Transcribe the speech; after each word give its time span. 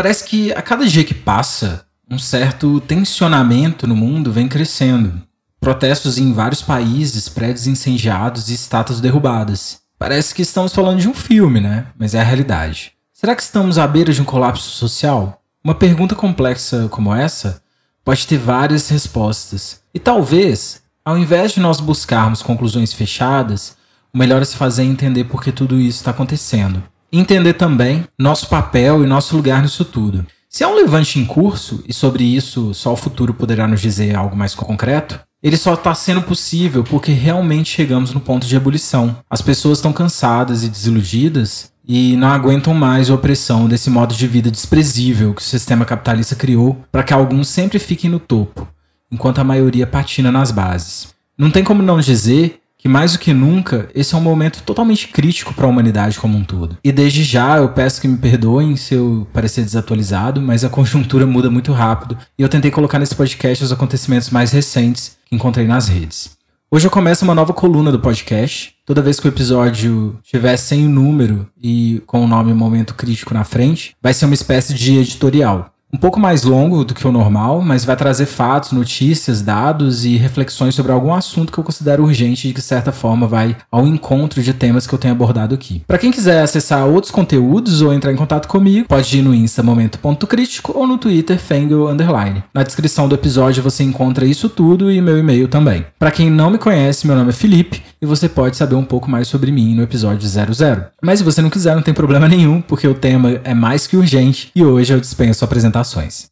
Parece 0.00 0.22
que 0.22 0.52
a 0.52 0.62
cada 0.62 0.86
dia 0.86 1.02
que 1.02 1.12
passa, 1.12 1.84
um 2.08 2.20
certo 2.20 2.80
tensionamento 2.82 3.84
no 3.84 3.96
mundo 3.96 4.30
vem 4.30 4.46
crescendo. 4.46 5.20
Protestos 5.58 6.18
em 6.18 6.32
vários 6.32 6.62
países, 6.62 7.28
prédios 7.28 7.66
incendiados 7.66 8.48
e 8.48 8.54
estátuas 8.54 9.00
derrubadas. 9.00 9.80
Parece 9.98 10.32
que 10.32 10.42
estamos 10.42 10.72
falando 10.72 11.00
de 11.00 11.08
um 11.08 11.14
filme, 11.14 11.60
né? 11.60 11.88
Mas 11.98 12.14
é 12.14 12.20
a 12.20 12.22
realidade. 12.22 12.92
Será 13.12 13.34
que 13.34 13.42
estamos 13.42 13.76
à 13.76 13.88
beira 13.88 14.12
de 14.12 14.22
um 14.22 14.24
colapso 14.24 14.70
social? 14.70 15.42
Uma 15.64 15.74
pergunta 15.74 16.14
complexa 16.14 16.86
como 16.88 17.12
essa 17.12 17.60
pode 18.04 18.24
ter 18.24 18.38
várias 18.38 18.88
respostas. 18.90 19.80
E 19.92 19.98
talvez, 19.98 20.80
ao 21.04 21.18
invés 21.18 21.50
de 21.50 21.58
nós 21.58 21.80
buscarmos 21.80 22.40
conclusões 22.40 22.92
fechadas, 22.92 23.76
o 24.14 24.18
melhor 24.18 24.42
é 24.42 24.44
se 24.44 24.54
fazer 24.54 24.84
entender 24.84 25.24
por 25.24 25.42
que 25.42 25.50
tudo 25.50 25.76
isso 25.80 25.98
está 25.98 26.12
acontecendo. 26.12 26.84
Entender 27.10 27.54
também 27.54 28.04
nosso 28.18 28.48
papel 28.48 29.02
e 29.02 29.06
nosso 29.06 29.34
lugar 29.34 29.62
nisso 29.62 29.82
tudo. 29.82 30.26
Se 30.48 30.62
é 30.62 30.68
um 30.68 30.74
levante 30.74 31.18
em 31.18 31.24
curso, 31.24 31.82
e 31.88 31.92
sobre 31.92 32.22
isso 32.22 32.74
só 32.74 32.92
o 32.92 32.96
futuro 32.96 33.32
poderá 33.32 33.66
nos 33.66 33.80
dizer 33.80 34.14
algo 34.14 34.36
mais 34.36 34.54
concreto, 34.54 35.18
ele 35.42 35.56
só 35.56 35.72
está 35.72 35.94
sendo 35.94 36.20
possível 36.20 36.84
porque 36.84 37.12
realmente 37.12 37.70
chegamos 37.70 38.12
no 38.12 38.20
ponto 38.20 38.46
de 38.46 38.54
ebulição. 38.54 39.16
As 39.30 39.40
pessoas 39.40 39.78
estão 39.78 39.92
cansadas 39.92 40.62
e 40.64 40.68
desiludidas 40.68 41.72
e 41.86 42.14
não 42.16 42.28
aguentam 42.28 42.74
mais 42.74 43.08
a 43.08 43.14
opressão 43.14 43.68
desse 43.68 43.88
modo 43.88 44.14
de 44.14 44.26
vida 44.26 44.50
desprezível 44.50 45.32
que 45.32 45.40
o 45.40 45.44
sistema 45.44 45.86
capitalista 45.86 46.34
criou 46.34 46.84
para 46.92 47.02
que 47.02 47.14
alguns 47.14 47.48
sempre 47.48 47.78
fiquem 47.78 48.10
no 48.10 48.20
topo, 48.20 48.68
enquanto 49.10 49.38
a 49.38 49.44
maioria 49.44 49.86
patina 49.86 50.30
nas 50.30 50.50
bases. 50.50 51.14
Não 51.38 51.50
tem 51.50 51.64
como 51.64 51.82
não 51.82 52.00
dizer 52.00 52.60
que 52.78 52.88
mais 52.88 53.12
do 53.12 53.18
que 53.18 53.34
nunca, 53.34 53.88
esse 53.92 54.14
é 54.14 54.18
um 54.18 54.20
momento 54.20 54.62
totalmente 54.62 55.08
crítico 55.08 55.52
para 55.52 55.66
a 55.66 55.68
humanidade 55.68 56.18
como 56.18 56.38
um 56.38 56.44
todo. 56.44 56.78
E 56.82 56.92
desde 56.92 57.24
já 57.24 57.56
eu 57.56 57.70
peço 57.70 58.00
que 58.00 58.06
me 58.06 58.16
perdoem 58.16 58.76
se 58.76 58.94
eu 58.94 59.26
parecer 59.32 59.64
desatualizado, 59.64 60.40
mas 60.40 60.64
a 60.64 60.70
conjuntura 60.70 61.26
muda 61.26 61.50
muito 61.50 61.72
rápido 61.72 62.16
e 62.38 62.42
eu 62.42 62.48
tentei 62.48 62.70
colocar 62.70 63.00
nesse 63.00 63.16
podcast 63.16 63.64
os 63.64 63.72
acontecimentos 63.72 64.30
mais 64.30 64.52
recentes 64.52 65.16
que 65.26 65.34
encontrei 65.34 65.66
nas 65.66 65.88
redes. 65.88 66.38
Hoje 66.70 66.86
eu 66.86 66.90
começo 66.90 67.24
uma 67.24 67.34
nova 67.34 67.52
coluna 67.52 67.90
do 67.90 67.98
podcast. 67.98 68.74
Toda 68.84 69.00
vez 69.00 69.18
que 69.18 69.26
o 69.26 69.30
episódio 69.30 70.18
estiver 70.22 70.56
sem 70.58 70.84
o 70.84 70.88
número 70.88 71.48
e 71.60 72.02
com 72.06 72.22
o 72.22 72.28
nome 72.28 72.52
Momento 72.52 72.94
Crítico 72.94 73.32
na 73.32 73.42
frente, 73.42 73.96
vai 74.02 74.12
ser 74.12 74.26
uma 74.26 74.34
espécie 74.34 74.74
de 74.74 74.98
editorial 74.98 75.72
um 75.92 75.96
pouco 75.96 76.20
mais 76.20 76.42
longo 76.42 76.84
do 76.84 76.94
que 76.94 77.06
o 77.06 77.12
normal, 77.12 77.62
mas 77.62 77.84
vai 77.84 77.96
trazer 77.96 78.26
fatos, 78.26 78.72
notícias, 78.72 79.40
dados 79.40 80.04
e 80.04 80.16
reflexões 80.16 80.74
sobre 80.74 80.92
algum 80.92 81.14
assunto 81.14 81.52
que 81.52 81.58
eu 81.58 81.64
considero 81.64 82.04
urgente 82.04 82.48
e 82.48 82.52
que, 82.52 82.56
de 82.56 82.62
certa 82.62 82.92
forma, 82.92 83.26
vai 83.26 83.56
ao 83.70 83.86
encontro 83.86 84.42
de 84.42 84.52
temas 84.52 84.86
que 84.86 84.92
eu 84.92 84.98
tenho 84.98 85.14
abordado 85.14 85.54
aqui. 85.54 85.82
Para 85.86 85.98
quem 85.98 86.10
quiser 86.10 86.42
acessar 86.42 86.86
outros 86.86 87.10
conteúdos 87.10 87.80
ou 87.80 87.92
entrar 87.92 88.12
em 88.12 88.16
contato 88.16 88.48
comigo, 88.48 88.86
pode 88.86 89.18
ir 89.18 89.22
no 89.22 89.34
Insta 89.34 89.62
Momento.crítico 89.62 90.72
ou 90.76 90.86
no 90.86 90.98
Twitter 90.98 91.38
Fengel 91.38 91.88
Underline. 91.88 92.44
Na 92.52 92.62
descrição 92.62 93.08
do 93.08 93.14
episódio 93.14 93.62
você 93.62 93.82
encontra 93.82 94.26
isso 94.26 94.48
tudo 94.48 94.92
e 94.92 95.00
meu 95.00 95.18
e-mail 95.18 95.48
também. 95.48 95.86
Para 95.98 96.10
quem 96.10 96.30
não 96.30 96.50
me 96.50 96.58
conhece, 96.58 97.06
meu 97.06 97.16
nome 97.16 97.30
é 97.30 97.32
Felipe 97.32 97.82
e 98.00 98.06
você 98.06 98.28
pode 98.28 98.56
saber 98.56 98.74
um 98.74 98.84
pouco 98.84 99.10
mais 99.10 99.26
sobre 99.26 99.50
mim 99.50 99.74
no 99.74 99.82
episódio 99.82 100.28
00. 100.28 100.84
Mas 101.02 101.18
se 101.18 101.24
você 101.24 101.42
não 101.42 101.50
quiser, 101.50 101.74
não 101.74 101.82
tem 101.82 101.94
problema 101.94 102.28
nenhum, 102.28 102.60
porque 102.60 102.86
o 102.86 102.94
tema 102.94 103.40
é 103.42 103.54
mais 103.54 103.86
que 103.86 103.96
urgente 103.96 104.50
e 104.54 104.64
hoje 104.64 104.92
eu 104.92 105.00
dispenso 105.00 105.44
a 105.44 105.48
apresentações. 105.78 106.30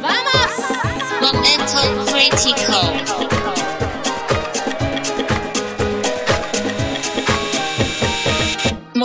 Vamos! 0.00 0.52
Momento 1.20 2.12
Critical. 2.12 3.35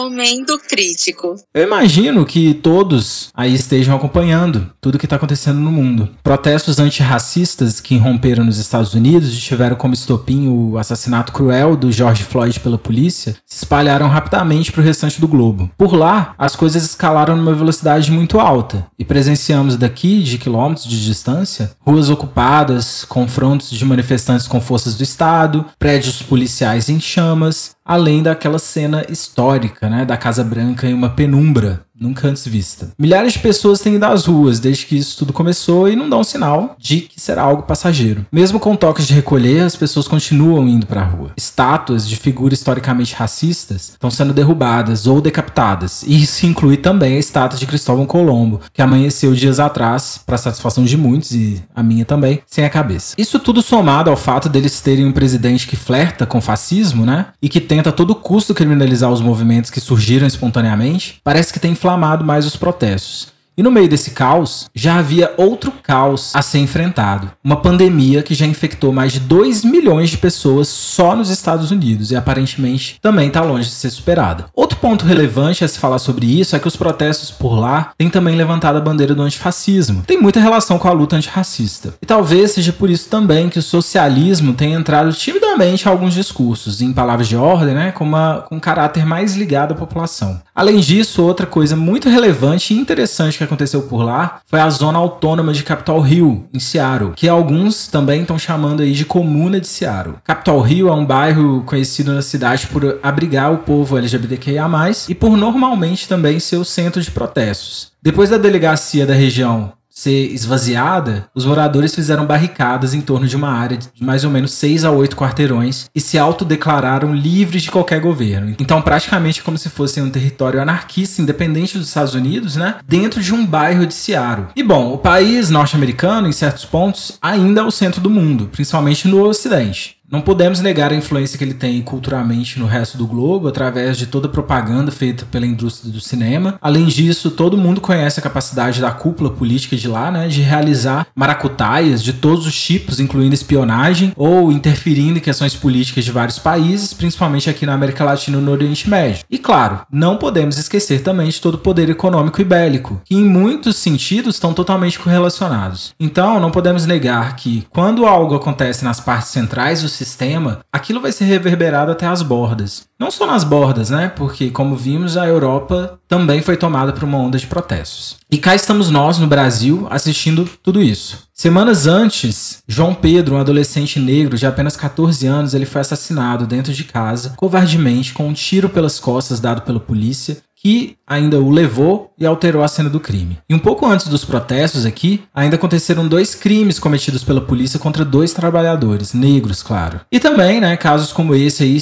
Momento 0.02 0.58
crítico. 0.68 1.36
Eu 1.54 1.64
imagino 1.64 2.26
que 2.26 2.56
todos 2.56 3.30
aí 3.36 3.54
estejam 3.54 3.96
acompanhando 3.96 4.72
tudo 4.82 4.98
que 4.98 5.06
está 5.06 5.16
acontecendo 5.16 5.60
no 5.60 5.72
mundo. 5.72 6.10
Protestos 6.24 6.80
antirracistas 6.80 7.80
que 7.80 7.94
irromperam 7.94 8.44
nos 8.44 8.58
Estados 8.58 8.96
Unidos 8.96 9.32
e 9.32 9.40
tiveram 9.40 9.76
como 9.76 9.94
estopim 9.94 10.48
o 10.48 10.80
assassinato 10.80 11.32
cruel 11.32 11.76
do 11.76 11.92
George 11.92 12.24
Floyd 12.24 12.60
pela 12.62 12.80
polícia 12.80 13.36
se 13.46 13.58
espalharam 13.58 14.08
rapidamente 14.08 14.72
para 14.72 14.82
o 14.82 14.84
restante 14.84 15.22
do 15.22 15.28
globo. 15.28 15.70
Por 15.78 15.94
lá, 15.94 16.34
as 16.36 16.56
coisas 16.56 16.84
escalaram 16.84 17.38
numa 17.38 17.54
velocidade 17.54 18.12
muito 18.12 18.40
alta 18.40 18.88
e 18.98 19.06
presenciamos 19.06 19.78
daqui, 19.78 20.24
de 20.24 20.40
quilômetros 20.40 20.88
de 20.88 21.06
distância, 21.06 21.74
ruas 21.80 22.10
ocupadas, 22.10 23.06
confrontos 23.06 23.70
de 23.70 23.86
manifestantes 23.86 24.48
com 24.48 24.60
forças 24.60 24.96
do 24.96 25.04
Estado, 25.04 25.64
prédios 25.78 26.24
policiais 26.24 26.90
em 26.90 27.00
chamas, 27.00 27.76
além 27.86 28.24
daquela 28.24 28.60
cena 28.60 29.06
histórica, 29.10 29.90
né, 29.90 30.06
da 30.06 30.18
Casa 30.18 30.44
Branca 30.44 30.88
em 30.88 30.94
uma 30.94 31.10
penumbra 31.10 31.86
nunca 32.02 32.28
antes 32.28 32.48
vista. 32.48 32.90
Milhares 32.98 33.34
de 33.34 33.40
pessoas 33.40 33.80
têm 33.80 33.96
ido 33.96 34.06
às 34.06 34.26
ruas 34.26 34.60
desde 34.60 34.88
que 34.88 34.98
isso 34.98 35.20
tudo 35.20 35.32
começou 35.32 35.88
e 35.88 35.96
não 35.96 36.10
dão 36.10 36.24
sinal 36.24 36.76
de 36.80 37.02
que 37.02 37.22
será 37.22 37.44
algo 37.44 37.64
passageiro. 37.64 38.26
Mesmo 38.32 38.60
com 38.60 38.76
toques 38.76 39.06
de 39.06 39.14
recolher, 39.14 39.62
as 39.62 39.76
pessoas 39.76 40.08
continuam 40.08 40.68
indo 40.68 40.88
para 40.88 41.02
a 41.02 41.06
rua. 41.06 41.32
Estátuas 41.38 42.10
de 42.10 42.16
figuras 42.16 42.58
historicamente 42.58 43.14
racistas 43.14 43.92
estão 43.92 44.10
sendo 44.10 44.34
derrubadas 44.34 45.06
ou 45.06 45.22
decapitadas. 45.22 46.04
E 46.08 46.24
isso 46.24 46.46
inclui 46.48 46.78
também 46.78 47.16
a 47.18 47.20
estátua 47.20 47.60
de 47.60 47.68
Cristóvão 47.68 48.08
Colombo, 48.08 48.62
que 48.74 48.82
amanheceu 48.82 49.34
dias 49.34 49.60
atrás, 49.60 50.20
para 50.26 50.38
satisfação 50.38 50.84
de 50.84 50.98
muitos 50.98 51.32
e 51.32 51.62
a 51.76 51.84
minha 51.84 52.04
também, 52.04 52.42
sem 52.48 52.66
a 52.66 52.70
cabeça. 52.70 53.14
Isso 53.18 53.38
tudo 53.38 53.62
somado 53.62 54.10
ao 54.10 54.18
fato 54.18 54.50
deles 54.50 54.82
terem 54.82 55.06
um 55.06 55.12
presidente 55.12 55.68
que 55.68 55.76
flerta 55.76 56.26
com 56.26 56.42
fascismo, 56.42 57.06
né? 57.06 57.28
E 57.42 57.48
que 57.48 57.62
tenta 57.62 57.90
a 57.90 57.94
todo 57.94 58.16
custo 58.16 58.56
criminalizar 58.56 59.12
os 59.12 59.22
movimentos 59.22 59.70
que 59.70 59.80
surgiram 59.80 60.26
espontaneamente, 60.26 61.20
parece 61.24 61.54
que 61.54 61.60
tem 61.60 61.72
inflação 61.72 61.91
inflamado 61.92 62.24
mais 62.24 62.46
os 62.46 62.56
protestos. 62.56 63.32
E 63.58 63.62
no 63.62 63.70
meio 63.70 63.90
desse 63.90 64.12
caos, 64.12 64.70
já 64.74 64.98
havia 64.98 65.34
outro 65.38 65.74
caos 65.84 66.32
a 66.34 66.42
ser 66.42 66.60
enfrentado. 66.60 67.30
Uma 67.44 67.58
pandemia 67.58 68.24
que 68.24 68.34
já 68.34 68.46
infectou 68.46 68.94
mais 68.94 69.12
de 69.12 69.20
2 69.20 69.66
milhões 69.66 70.10
de 70.10 70.18
pessoas 70.18 70.70
só 70.70 71.16
nos 71.18 71.30
Estados 71.30 71.70
Unidos 71.70 72.12
e 72.12 72.16
aparentemente 72.16 72.98
também 73.02 73.28
está 73.28 73.42
longe 73.42 73.68
de 73.68 73.76
ser 73.76 73.90
superada. 73.90 74.46
Outro 74.56 74.80
ponto 74.80 75.06
relevante 75.06 75.66
a 75.66 75.68
se 75.68 75.78
falar 75.78 76.00
sobre 76.00 76.26
isso 76.26 76.56
é 76.56 76.60
que 76.60 76.68
os 76.68 76.78
protestos 76.78 77.30
por 77.30 77.60
lá 77.60 77.92
têm 77.98 78.10
também 78.10 78.38
levantado 78.38 78.78
a 78.78 78.82
bandeira 78.82 79.14
do 79.14 79.22
antifascismo. 79.22 80.04
Tem 80.08 80.20
muita 80.20 80.40
relação 80.40 80.80
com 80.80 80.88
a 80.88 80.94
luta 80.94 81.18
antirracista. 81.18 81.94
E 82.02 82.06
talvez 82.06 82.52
seja 82.52 82.72
por 82.72 82.90
isso 82.90 83.10
também 83.10 83.50
que 83.50 83.60
o 83.60 83.62
socialismo 83.62 84.54
tenha 84.54 84.78
entrado 84.78 85.12
timidamente 85.12 85.86
em 85.86 85.90
alguns 85.90 86.14
discursos, 86.14 86.82
em 86.82 86.94
palavras 86.94 87.28
de 87.28 87.36
ordem, 87.36 87.76
né, 87.76 87.92
com, 87.92 88.06
uma, 88.06 88.46
com 88.48 88.56
um 88.56 88.60
caráter 88.62 89.06
mais 89.06 89.36
ligado 89.36 89.74
à 89.74 89.76
população. 89.76 90.42
Além 90.62 90.80
disso, 90.80 91.24
outra 91.24 91.48
coisa 91.48 91.76
muito 91.76 92.08
relevante 92.08 92.72
e 92.72 92.78
interessante 92.78 93.36
que 93.36 93.44
aconteceu 93.44 93.82
por 93.82 94.04
lá 94.04 94.42
foi 94.46 94.60
a 94.60 94.70
zona 94.70 95.00
autônoma 95.00 95.54
de 95.54 95.64
Capitol 95.64 96.06
Hill, 96.06 96.46
em 96.54 96.60
Seattle, 96.60 97.14
que 97.16 97.28
alguns 97.28 97.88
também 97.88 98.22
estão 98.22 98.38
chamando 98.38 98.84
aí 98.84 98.92
de 98.92 99.04
Comuna 99.04 99.60
de 99.60 99.66
Seattle. 99.66 100.18
Capitol 100.24 100.68
Hill 100.68 100.88
é 100.88 100.92
um 100.92 101.04
bairro 101.04 101.64
conhecido 101.64 102.14
na 102.14 102.22
cidade 102.22 102.68
por 102.68 103.00
abrigar 103.02 103.52
o 103.52 103.58
povo 103.58 103.98
LGBTQIA+, 103.98 104.70
e 105.10 105.16
por 105.16 105.36
normalmente 105.36 106.08
também 106.08 106.40
ser 106.40 106.58
o 106.58 106.64
centro 106.64 107.02
de 107.02 107.10
protestos. 107.10 107.92
Depois 108.00 108.30
da 108.30 108.38
delegacia 108.38 109.04
da 109.04 109.16
região 109.16 109.74
ser 110.02 110.34
esvaziada, 110.34 111.30
os 111.36 111.46
moradores 111.46 111.94
fizeram 111.94 112.26
barricadas 112.26 112.96
em 112.96 113.02
torno 113.02 113.28
de 113.28 113.36
uma 113.36 113.52
área 113.52 113.78
de 113.78 114.04
mais 114.04 114.24
ou 114.24 114.32
menos 114.32 114.52
6 114.54 114.84
a 114.84 114.90
8 114.90 115.16
quarteirões 115.16 115.90
e 115.94 116.02
se 116.02 116.18
autodeclararam 116.18 117.14
livres 117.14 117.62
de 117.62 117.70
qualquer 117.70 118.02
governo. 118.02 118.56
Então, 118.60 118.82
praticamente 118.82 119.44
como 119.44 119.60
se 119.60 119.70
fosse 119.70 120.02
um 120.02 120.10
território 120.10 120.60
anarquista 120.60 121.22
independente 121.22 121.78
dos 121.78 121.90
Estados 121.90 122.16
Unidos, 122.16 122.56
né? 122.56 122.78
Dentro 122.88 123.22
de 123.22 123.32
um 123.32 123.46
bairro 123.46 123.86
de 123.86 123.94
Seattle. 123.94 124.48
E 124.56 124.64
bom, 124.64 124.92
o 124.92 124.98
país 124.98 125.52
norte-americano, 125.52 126.28
em 126.28 126.32
certos 126.32 126.66
pontos, 126.66 127.20
ainda 127.22 127.62
é 127.62 127.64
o 127.64 127.70
centro 127.70 128.02
do 128.02 128.10
mundo, 128.10 128.50
principalmente 128.52 129.08
no 129.08 129.24
ocidente. 129.24 130.01
Não 130.12 130.20
podemos 130.20 130.60
negar 130.60 130.92
a 130.92 130.96
influência 130.96 131.38
que 131.38 131.44
ele 131.46 131.54
tem 131.54 131.82
culturalmente 131.82 132.60
no 132.60 132.66
resto 132.66 132.98
do 132.98 133.08
globo, 133.08 133.48
através 133.48 133.96
de 133.98 134.06
toda 134.06 134.28
a 134.28 134.30
propaganda 134.30 134.92
feita 134.92 135.26
pela 135.32 135.46
indústria 135.46 135.90
do 135.90 136.02
cinema. 136.02 136.56
Além 136.62 136.86
disso, 136.88 137.32
todo 137.32 137.58
mundo 137.58 137.80
conhece 137.80 138.20
a 138.20 138.24
capacidade 138.24 138.82
da 138.82 138.92
cúpula 138.92 139.30
política 139.30 139.78
de 139.78 139.88
lá, 139.88 140.12
né, 140.12 140.28
de 140.28 140.42
realizar 140.42 141.08
maracutaias 141.16 142.04
de 142.04 142.12
todos 142.12 142.46
os 142.46 142.62
tipos, 142.62 143.00
incluindo 143.00 143.34
espionagem 143.34 144.12
ou 144.18 144.52
interferindo 144.52 145.18
em 145.18 145.22
questões 145.22 145.56
políticas 145.56 146.04
de 146.04 146.12
vários 146.12 146.38
países, 146.38 146.94
principalmente 146.94 147.50
aqui 147.50 147.66
na 147.66 147.74
América 147.74 148.04
Latina 148.04 148.38
e 148.38 148.42
no 148.42 148.52
Oriente 148.52 148.90
Médio. 148.90 149.24
E 149.32 149.38
claro, 149.38 149.80
não 149.90 150.18
podemos 150.18 150.58
esquecer 150.58 151.04
também 151.04 151.30
de 151.30 151.40
todo 151.40 151.56
o 151.56 151.60
poder 151.60 151.90
econômico 151.90 152.42
e 152.42 152.44
bélico, 152.44 153.02
que 153.06 153.16
em 153.16 153.24
muitos 153.24 153.78
sentidos 153.78 154.36
estão 154.36 154.54
totalmente 154.54 155.00
correlacionados. 155.00 155.94
Então, 155.98 156.38
não 156.38 156.52
podemos 156.52 156.86
negar 156.86 157.38
que 157.38 157.66
quando 157.70 158.06
algo 158.06 158.36
acontece 158.36 158.84
nas 158.84 159.00
partes 159.00 159.30
centrais 159.30 159.82
do 159.82 160.01
sistema, 160.06 160.62
aquilo 160.72 161.00
vai 161.00 161.12
ser 161.12 161.26
reverberado 161.26 161.92
até 161.92 162.06
as 162.08 162.22
bordas. 162.22 162.88
Não 163.00 163.12
só 163.12 163.26
nas 163.26 163.44
bordas, 163.44 163.90
né? 163.90 164.10
Porque, 164.10 164.50
como 164.50 164.76
vimos, 164.76 165.18
a 165.18 165.28
Europa 165.28 166.00
também 166.08 166.42
foi 166.42 166.58
tomada 166.58 166.92
por 166.92 167.04
uma 167.04 167.18
onda 167.18 167.38
de 167.38 167.48
protestos. 167.48 168.18
E 168.30 168.38
cá 168.38 168.56
estamos 168.56 168.90
nós, 168.90 169.18
no 169.18 169.28
Brasil, 169.28 169.88
assistindo 169.90 170.50
tudo 170.64 170.82
isso. 170.82 171.30
Semanas 171.34 171.88
antes, 171.88 172.62
João 172.68 172.94
Pedro, 172.94 173.36
um 173.36 173.40
adolescente 173.40 174.00
negro 174.00 174.38
de 174.38 174.46
apenas 174.46 174.78
14 174.78 175.26
anos, 175.26 175.54
ele 175.54 175.66
foi 175.66 175.82
assassinado 175.82 176.46
dentro 176.46 176.72
de 176.72 176.84
casa, 176.84 177.34
covardemente, 177.36 178.14
com 178.14 178.28
um 178.28 178.34
tiro 178.34 178.70
pelas 178.70 179.00
costas 179.00 179.40
dado 179.40 179.62
pela 179.62 179.80
polícia, 179.80 180.38
que 180.62 180.96
ainda 181.08 181.40
o 181.40 181.50
levou 181.50 182.14
e 182.20 182.26
alterou 182.26 182.64
a 182.64 182.68
cena 182.68 182.90
do 182.90 183.00
crime. 183.00 183.40
E 183.50 183.56
um 183.56 183.60
pouco 183.60 183.86
antes 183.88 184.08
dos 184.08 184.24
protestos 184.24 184.86
aqui, 184.86 185.24
ainda 185.34 185.56
aconteceram 185.56 186.08
dois 186.08 186.36
crimes 186.36 186.78
cometidos 186.78 187.24
pela 187.24 187.42
polícia 187.42 187.80
contra 187.80 188.06
dois 188.06 188.32
trabalhadores, 188.32 189.12
negros, 189.14 189.64
claro. 189.64 190.02
E 190.12 190.20
também, 190.20 190.62
né, 190.62 190.78
casos 190.78 191.12
como 191.12 191.34
esse 191.34 191.64
aí, 191.64 191.78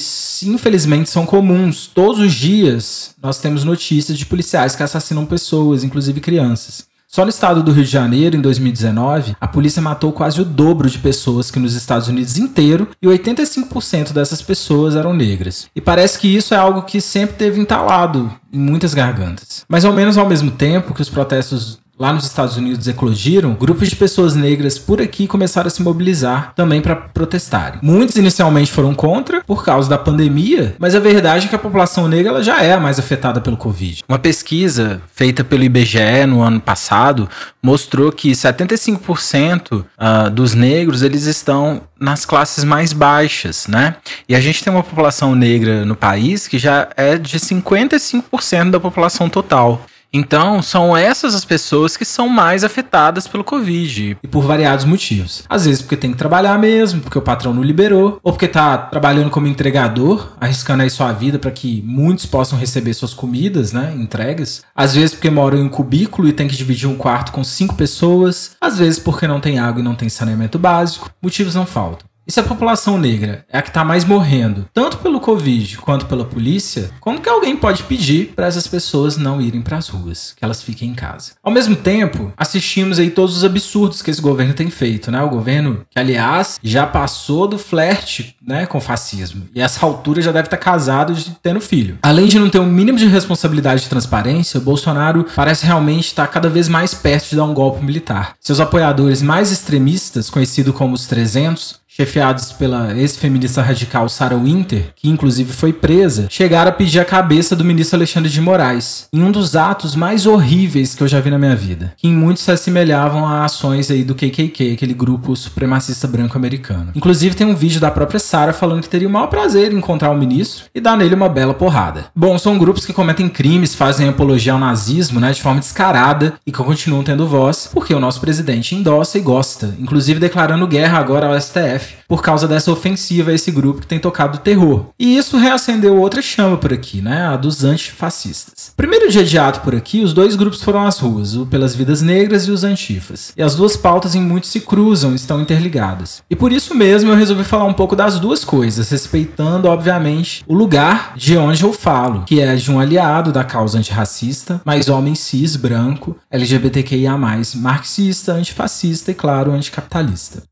infelizmente, 0.50 1.10
são 1.10 1.26
comuns. 1.26 1.88
Todos 1.88 2.22
os 2.22 2.34
dias 2.34 3.16
nós 3.22 3.40
temos 3.40 3.66
notícias 3.66 4.18
de 4.18 4.26
policiais 4.26 4.76
que 4.78 4.84
assassinam 4.84 5.26
pessoas, 5.26 5.84
inclusive 5.84 6.22
crianças. 6.22 6.89
Só 7.12 7.24
no 7.24 7.32
estado 7.32 7.64
do 7.64 7.72
Rio 7.72 7.84
de 7.84 7.90
Janeiro, 7.90 8.38
em 8.38 8.40
2019, 8.40 9.36
a 9.42 9.48
polícia 9.48 9.82
matou 9.82 10.14
quase 10.14 10.40
o 10.40 10.46
dobro 10.46 10.88
de 10.88 11.00
pessoas 11.00 11.50
que 11.50 11.58
nos 11.58 11.74
Estados 11.74 12.08
Unidos 12.08 12.38
inteiro 12.38 12.88
e 13.02 13.08
85% 13.08 14.14
dessas 14.14 14.44
pessoas 14.44 14.96
eram 14.96 15.12
negras. 15.12 15.68
E 15.76 15.82
parece 15.82 16.20
que 16.20 16.28
isso 16.28 16.54
é 16.54 16.58
algo 16.58 16.84
que 16.84 17.02
sempre 17.02 17.36
teve 17.36 17.60
entalado 17.60 18.32
em 18.54 18.60
muitas 18.60 18.94
gargantas. 18.94 19.66
Mas 19.68 19.86
ao 19.86 19.92
menos 19.92 20.20
ao 20.20 20.30
mesmo 20.30 20.52
tempo 20.52 20.94
que 20.94 21.02
os 21.02 21.10
protestos 21.10 21.80
lá 22.00 22.14
nos 22.14 22.26
Estados 22.26 22.56
Unidos 22.56 22.88
eclodiram, 22.88 23.54
grupos 23.54 23.90
de 23.90 23.96
pessoas 23.98 24.34
negras 24.34 24.80
por 24.80 25.02
aqui 25.02 25.28
começaram 25.28 25.68
a 25.68 25.70
se 25.70 25.84
mobilizar 25.84 26.54
também 26.56 26.80
para 26.80 26.96
protestarem. 26.96 27.80
Muitos 27.84 28.16
inicialmente 28.16 28.72
foram 28.72 28.96
contra 28.96 29.44
por 29.44 29.66
causa 29.66 29.90
da 29.90 29.98
pandemia, 29.98 30.76
mas 30.80 30.96
a 30.96 31.00
verdade 31.00 31.46
é 31.46 31.50
que 31.50 31.56
a 31.56 31.60
população 31.60 32.08
negra 32.08 32.30
ela 32.30 32.44
já 32.44 32.64
é 32.64 32.74
a 32.74 32.80
mais 32.80 32.98
afetada 32.98 33.42
pelo 33.42 33.58
Covid. 33.58 34.04
Uma 34.08 34.18
pesquisa 34.18 35.02
feita 35.14 35.44
pelo 35.44 35.64
IBGE 35.64 36.26
no 36.26 36.42
ano 36.42 36.62
passado 36.62 37.28
mostrou 37.62 38.12
que 38.14 38.32
75% 38.32 39.82
uh, 39.82 40.30
dos 40.32 40.54
negros 40.54 41.04
eles 41.04 41.26
estão 41.26 41.82
nas 42.00 42.26
classes 42.26 42.64
mais 42.64 42.94
baixas, 42.94 43.68
né? 43.68 43.98
E 44.28 44.34
a 44.34 44.40
gente 44.40 44.64
tem 44.64 44.72
uma 44.72 44.84
população 44.84 45.36
negra 45.36 45.84
no 45.84 45.98
país 45.98 46.48
que 46.48 46.58
já 46.58 46.88
é 46.96 47.18
de 47.18 47.38
55% 47.38 48.72
da 48.72 48.80
população 48.80 49.28
total. 49.28 49.86
Então, 50.12 50.62
são 50.62 50.98
essas 50.98 51.36
as 51.36 51.46
pessoas 51.46 51.96
que 51.96 52.04
são 52.04 52.28
mais 52.28 52.64
afetadas 52.64 53.28
pelo 53.28 53.44
Covid. 53.44 54.18
E 54.24 54.28
por 54.28 54.44
variados 54.44 54.86
motivos. 54.86 55.44
Às 55.48 55.66
vezes 55.66 55.82
porque 55.82 55.96
tem 55.98 56.12
que 56.12 56.18
trabalhar 56.18 56.58
mesmo, 56.58 57.02
porque 57.02 57.18
o 57.18 57.22
patrão 57.22 57.54
não 57.54 57.62
liberou, 57.62 58.20
ou 58.24 58.34
porque 58.34 58.48
tá 58.48 58.76
trabalhando 58.78 59.30
como 59.30 59.48
entregador, 59.48 60.34
arriscando 60.42 60.82
aí 60.82 60.90
sua 60.90 61.12
vida 61.14 61.38
para 61.38 61.52
que 61.52 61.84
muitos 61.86 62.26
possam 62.26 62.58
receber 62.58 62.94
suas 62.94 63.14
comidas, 63.14 63.72
né, 63.72 63.94
entregas. 63.96 64.64
Às 64.76 64.96
vezes 64.96 65.14
porque 65.14 65.30
moram 65.30 65.60
em 65.60 65.64
um 65.64 65.70
cubículo 65.70 66.28
e 66.28 66.34
tem 66.34 66.48
que 66.48 66.58
dividir 66.58 66.90
um 66.90 66.96
quarto 66.96 67.32
com 67.32 67.44
cinco 67.44 67.76
pessoas. 67.76 68.52
Às 68.60 68.80
vezes 68.80 68.98
porque 68.98 69.28
não 69.28 69.40
tem 69.40 69.60
água 69.60 69.80
e 69.80 69.84
não 69.84 69.96
tem 69.96 70.10
saneamento 70.10 70.58
básico. 70.58 71.12
Motivos 71.22 71.54
não 71.54 71.66
faltam. 71.66 72.09
E 72.30 72.32
se 72.32 72.40
a 72.40 72.44
população 72.44 72.96
negra 72.96 73.44
é 73.52 73.58
a 73.58 73.62
que 73.64 73.70
está 73.70 73.84
mais 73.84 74.06
morrendo, 74.06 74.70
tanto 74.72 75.00
pelo 75.00 75.20
Covid 75.20 75.80
quanto 75.80 76.06
pela 76.06 76.24
polícia, 76.24 76.92
como 77.00 77.20
que 77.20 77.28
alguém 77.28 77.58
pode 77.58 77.82
pedir 77.82 78.34
para 78.36 78.46
essas 78.46 78.68
pessoas 78.68 79.18
não 79.18 79.42
irem 79.42 79.64
para 79.64 79.78
as 79.78 79.88
ruas, 79.88 80.36
que 80.38 80.46
elas 80.46 80.62
fiquem 80.62 80.92
em 80.92 80.94
casa? 80.94 81.32
Ao 81.42 81.52
mesmo 81.52 81.76
tempo, 81.76 82.32
assistimos 82.38 83.00
aí 83.00 83.10
todos 83.10 83.36
os 83.36 83.44
absurdos 83.44 84.04
que 84.04 84.12
esse 84.12 84.22
governo 84.22 84.54
tem 84.54 84.70
feito, 84.70 85.10
né? 85.10 85.20
O 85.24 85.30
governo 85.32 85.84
que, 85.90 86.00
aliás, 86.00 86.60
já 86.62 86.86
passou 86.86 87.48
do 87.48 87.58
flerte, 87.58 88.36
né, 88.46 88.68
com 88.68 88.80
fascismo. 88.80 89.48
E 89.56 89.60
essa 89.60 89.84
altura 89.84 90.22
já 90.22 90.32
deve 90.32 90.46
estar 90.46 90.58
tá 90.58 90.64
casado 90.64 91.14
e 91.14 91.36
tendo 91.42 91.60
filho. 91.60 91.98
Além 92.04 92.28
de 92.28 92.38
não 92.38 92.48
ter 92.48 92.60
um 92.60 92.66
mínimo 92.68 93.00
de 93.00 93.08
responsabilidade 93.08 93.88
e 93.88 93.90
transparência, 93.90 94.60
o 94.60 94.64
Bolsonaro 94.64 95.26
parece 95.36 95.66
realmente 95.66 96.06
estar 96.06 96.28
tá 96.28 96.32
cada 96.32 96.48
vez 96.48 96.70
mais 96.70 96.94
perto 96.94 97.32
de 97.32 97.38
dar 97.38 97.46
um 97.46 97.56
golpe 97.56 97.84
militar. 97.84 98.36
Seus 98.40 98.60
apoiadores 98.60 99.20
mais 99.20 99.52
extremistas, 99.52 100.30
conhecido 100.30 100.72
como 100.72 100.94
os 100.94 101.08
300, 101.08 101.80
chefiados 102.00 102.54
pela 102.54 102.98
ex-feminista 102.98 103.62
radical 103.62 104.08
Sarah 104.08 104.38
Winter, 104.38 104.94
que 104.96 105.10
inclusive 105.10 105.52
foi 105.52 105.74
presa, 105.74 106.28
chegaram 106.30 106.70
a 106.70 106.74
pedir 106.74 107.02
a 107.02 107.04
cabeça 107.04 107.58
do 107.58 107.66
ministro 107.66 107.98
Alexandre 107.98 108.30
de 108.30 108.40
Moraes, 108.40 109.10
em 109.12 109.22
um 109.22 109.30
dos 109.30 109.54
atos 109.54 109.96
mais 109.96 110.26
horríveis 110.26 110.96
que 110.96 111.04
eu 111.04 111.10
já 111.10 111.20
vi 111.20 111.30
na 111.30 111.38
minha 111.38 111.58
vida, 111.58 111.94
que 111.98 112.08
em 112.08 112.14
muitos 112.14 112.44
se 112.44 112.52
assemelhavam 112.52 113.28
a 113.28 113.44
ações 113.44 113.92
aí 113.92 114.06
do 114.06 114.16
KKK, 114.16 114.72
aquele 114.74 114.94
grupo 114.94 115.36
supremacista 115.36 116.08
branco 116.08 116.38
americano. 116.38 116.94
Inclusive 116.96 117.36
tem 117.36 117.46
um 117.46 117.56
vídeo 117.56 117.82
da 117.82 117.92
própria 117.92 118.20
Sarah 118.20 118.54
falando 118.54 118.84
que 118.84 118.90
teria 118.90 119.08
o 119.08 119.12
maior 119.12 119.28
prazer 119.28 119.74
em 119.74 119.78
encontrar 119.78 120.12
o 120.12 120.18
ministro 120.18 120.68
e 120.74 120.80
dar 120.80 120.96
nele 120.96 121.16
uma 121.16 121.28
bela 121.28 121.54
porrada. 121.54 122.06
Bom, 122.16 122.38
são 122.38 122.58
grupos 122.58 122.86
que 122.86 122.94
cometem 122.94 123.28
crimes, 123.28 123.76
fazem 123.76 124.08
apologia 124.08 124.54
ao 124.54 124.60
nazismo, 124.60 125.20
né, 125.20 125.34
de 125.34 125.42
forma 125.42 125.60
descarada 125.60 126.36
e 126.48 126.52
que 126.52 126.64
continuam 126.64 127.04
tendo 127.04 127.28
voz, 127.28 127.70
porque 127.74 127.94
o 127.94 128.00
nosso 128.00 128.22
presidente 128.22 128.74
endossa 128.74 129.18
e 129.18 129.22
gosta, 129.22 129.76
inclusive 129.78 130.18
declarando 130.18 130.66
guerra 130.66 130.98
agora 130.98 131.28
ao 131.28 131.42
STF 131.42 131.89
por 132.08 132.22
causa 132.22 132.48
dessa 132.48 132.72
ofensiva 132.72 133.32
a 133.32 133.34
esse 133.34 133.52
grupo 133.52 133.82
que 133.82 133.88
tem 133.88 134.00
tocado 134.00 134.40
terror. 134.40 134.86
E 134.98 135.18
isso 135.18 135.38
reacendeu 135.38 135.98
outra 135.98 136.22
chama 136.22 136.58
por 136.58 136.74
aqui, 136.74 137.02
né? 137.02 137.28
A 137.28 137.38
dos 137.38 137.64
antifascistas. 137.64 138.74
Primeiro 138.76 139.12
dia 139.12 139.24
de 139.24 139.38
ato 139.38 139.62
por 139.62 139.76
aqui, 139.76 140.04
os 140.04 140.14
dois 140.14 140.36
grupos 140.36 140.62
foram 140.62 140.86
às 140.86 141.00
ruas, 141.00 141.36
o 141.36 141.46
pelas 141.46 141.76
vidas 141.76 142.02
negras 142.02 142.48
e 142.48 142.52
os 142.52 142.64
antifas. 142.64 143.34
E 143.38 143.42
as 143.42 143.56
duas 143.56 143.78
pautas 143.78 144.16
em 144.16 144.22
muito 144.22 144.48
se 144.48 144.62
cruzam, 144.62 145.14
estão 145.16 145.42
interligadas. 145.42 146.24
E 146.30 146.36
por 146.36 146.52
isso 146.52 146.76
mesmo 146.76 147.12
eu 147.12 147.16
resolvi 147.16 147.44
falar 147.44 147.66
um 147.66 147.74
pouco 147.74 147.96
das 147.96 148.20
duas 148.20 148.44
coisas, 148.44 148.90
respeitando, 148.90 149.68
obviamente, 149.68 150.44
o 150.48 150.54
lugar 150.54 151.14
de 151.16 151.38
onde 151.38 151.64
eu 151.64 151.74
falo, 151.74 152.24
que 152.24 152.40
é 152.40 152.56
de 152.56 152.72
um 152.72 152.80
aliado 152.80 153.32
da 153.32 153.44
causa 153.44 153.78
antirracista, 153.78 154.62
mas 154.66 154.90
homem 154.90 155.16
cis, 155.16 155.56
branco, 155.56 156.18
LGBTQIA+, 156.32 157.18
marxista, 157.56 158.34
antifascista 158.34 159.12
e, 159.12 159.14
claro, 159.14 159.52
anticapitalista. 159.52 160.49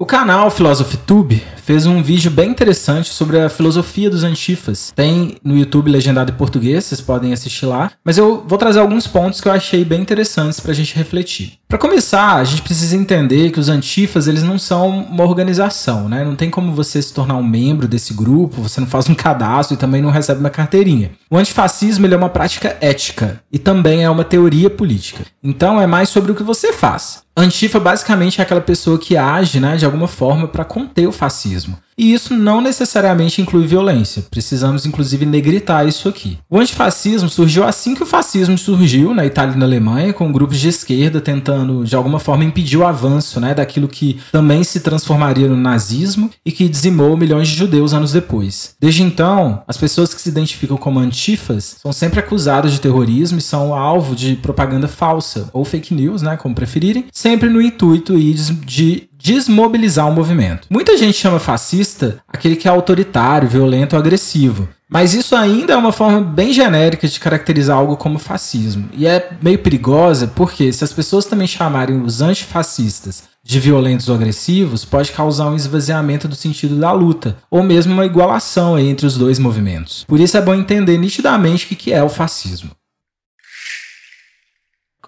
O 0.00 0.06
canal 0.06 0.48
PhilosophyTube 0.48 1.42
fez 1.56 1.84
um 1.84 2.00
vídeo 2.00 2.30
bem 2.30 2.50
interessante 2.50 3.08
sobre 3.08 3.40
a 3.40 3.48
filosofia 3.48 4.08
dos 4.08 4.22
antifas. 4.22 4.92
Tem 4.94 5.36
no 5.42 5.58
YouTube 5.58 5.90
legendado 5.90 6.30
em 6.30 6.36
português, 6.36 6.84
vocês 6.84 7.00
podem 7.00 7.32
assistir 7.32 7.66
lá. 7.66 7.90
Mas 8.04 8.16
eu 8.16 8.44
vou 8.46 8.56
trazer 8.56 8.78
alguns 8.78 9.08
pontos 9.08 9.40
que 9.40 9.48
eu 9.48 9.52
achei 9.52 9.84
bem 9.84 10.00
interessantes 10.00 10.60
para 10.60 10.70
a 10.70 10.74
gente 10.74 10.94
refletir. 10.94 11.57
Para 11.68 11.76
começar, 11.76 12.36
a 12.36 12.44
gente 12.44 12.62
precisa 12.62 12.96
entender 12.96 13.50
que 13.50 13.60
os 13.60 13.68
antifas 13.68 14.26
eles 14.26 14.42
não 14.42 14.58
são 14.58 15.00
uma 15.02 15.22
organização, 15.22 16.08
né? 16.08 16.24
Não 16.24 16.34
tem 16.34 16.48
como 16.48 16.72
você 16.72 17.02
se 17.02 17.12
tornar 17.12 17.36
um 17.36 17.42
membro 17.42 17.86
desse 17.86 18.14
grupo, 18.14 18.62
você 18.62 18.80
não 18.80 18.86
faz 18.86 19.06
um 19.10 19.14
cadastro 19.14 19.74
e 19.74 19.78
também 19.78 20.00
não 20.00 20.08
recebe 20.08 20.40
uma 20.40 20.48
carteirinha. 20.48 21.10
O 21.28 21.36
antifascismo 21.36 22.06
é 22.06 22.16
uma 22.16 22.30
prática 22.30 22.74
ética 22.80 23.42
e 23.52 23.58
também 23.58 24.02
é 24.02 24.08
uma 24.08 24.24
teoria 24.24 24.70
política. 24.70 25.26
Então 25.44 25.78
é 25.78 25.86
mais 25.86 26.08
sobre 26.08 26.32
o 26.32 26.34
que 26.34 26.42
você 26.42 26.72
faz. 26.72 27.22
Antifa 27.36 27.78
basicamente 27.78 28.40
é 28.40 28.42
aquela 28.42 28.62
pessoa 28.62 28.98
que 28.98 29.18
age, 29.18 29.60
né, 29.60 29.76
de 29.76 29.84
alguma 29.84 30.08
forma 30.08 30.48
para 30.48 30.64
conter 30.64 31.06
o 31.06 31.12
fascismo. 31.12 31.76
E 31.98 32.14
isso 32.14 32.32
não 32.34 32.60
necessariamente 32.60 33.42
inclui 33.42 33.66
violência. 33.66 34.24
Precisamos, 34.30 34.86
inclusive, 34.86 35.26
negritar 35.26 35.86
isso 35.86 36.08
aqui. 36.08 36.38
O 36.48 36.58
antifascismo 36.58 37.28
surgiu 37.28 37.64
assim 37.64 37.94
que 37.94 38.02
o 38.04 38.06
fascismo 38.06 38.56
surgiu 38.56 39.12
na 39.12 39.26
Itália 39.26 39.54
e 39.54 39.58
na 39.58 39.64
Alemanha, 39.64 40.12
com 40.12 40.30
grupos 40.30 40.60
de 40.60 40.68
esquerda 40.68 41.20
tentando, 41.20 41.84
de 41.84 41.96
alguma 41.96 42.20
forma, 42.20 42.44
impedir 42.44 42.76
o 42.76 42.86
avanço 42.86 43.40
né, 43.40 43.52
daquilo 43.52 43.88
que 43.88 44.20
também 44.30 44.62
se 44.62 44.80
transformaria 44.80 45.48
no 45.48 45.56
nazismo 45.56 46.30
e 46.46 46.52
que 46.52 46.68
dizimou 46.68 47.16
milhões 47.16 47.48
de 47.48 47.56
judeus 47.56 47.92
anos 47.92 48.12
depois. 48.12 48.76
Desde 48.80 49.02
então, 49.02 49.62
as 49.66 49.76
pessoas 49.76 50.14
que 50.14 50.20
se 50.20 50.28
identificam 50.28 50.76
como 50.76 51.00
antifas 51.00 51.76
são 51.82 51.92
sempre 51.92 52.20
acusadas 52.20 52.72
de 52.72 52.80
terrorismo 52.80 53.38
e 53.38 53.42
são 53.42 53.74
alvo 53.74 54.14
de 54.14 54.36
propaganda 54.36 54.86
falsa, 54.86 55.50
ou 55.52 55.64
fake 55.64 55.92
news, 55.92 56.22
né, 56.22 56.36
como 56.36 56.54
preferirem, 56.54 57.06
sempre 57.12 57.48
no 57.48 57.60
intuito 57.60 58.16
de 58.64 59.08
desmobilizar 59.18 60.08
o 60.08 60.12
movimento. 60.12 60.68
Muita 60.70 60.96
gente 60.96 61.18
chama 61.18 61.40
fascista 61.40 62.22
aquele 62.28 62.56
que 62.56 62.68
é 62.68 62.70
autoritário, 62.70 63.48
violento 63.48 63.94
ou 63.94 63.98
agressivo. 63.98 64.68
Mas 64.88 65.12
isso 65.12 65.36
ainda 65.36 65.74
é 65.74 65.76
uma 65.76 65.92
forma 65.92 66.22
bem 66.22 66.50
genérica 66.50 67.06
de 67.06 67.20
caracterizar 67.20 67.76
algo 67.76 67.96
como 67.96 68.18
fascismo. 68.18 68.88
E 68.94 69.06
é 69.06 69.32
meio 69.42 69.58
perigosa 69.58 70.28
porque, 70.34 70.72
se 70.72 70.82
as 70.82 70.94
pessoas 70.94 71.26
também 71.26 71.46
chamarem 71.46 72.00
os 72.00 72.22
antifascistas 72.22 73.24
de 73.44 73.60
violentos 73.60 74.08
ou 74.08 74.14
agressivos, 74.14 74.86
pode 74.86 75.12
causar 75.12 75.48
um 75.48 75.56
esvaziamento 75.56 76.26
do 76.26 76.34
sentido 76.34 76.76
da 76.76 76.92
luta, 76.92 77.36
ou 77.50 77.62
mesmo 77.62 77.92
uma 77.92 78.06
igualação 78.06 78.78
entre 78.78 79.06
os 79.06 79.16
dois 79.16 79.38
movimentos. 79.38 80.04
Por 80.04 80.20
isso 80.20 80.36
é 80.36 80.40
bom 80.40 80.54
entender 80.54 80.98
nitidamente 80.98 81.66
o 81.66 81.76
que 81.76 81.92
é 81.92 82.02
o 82.02 82.08
fascismo. 82.08 82.70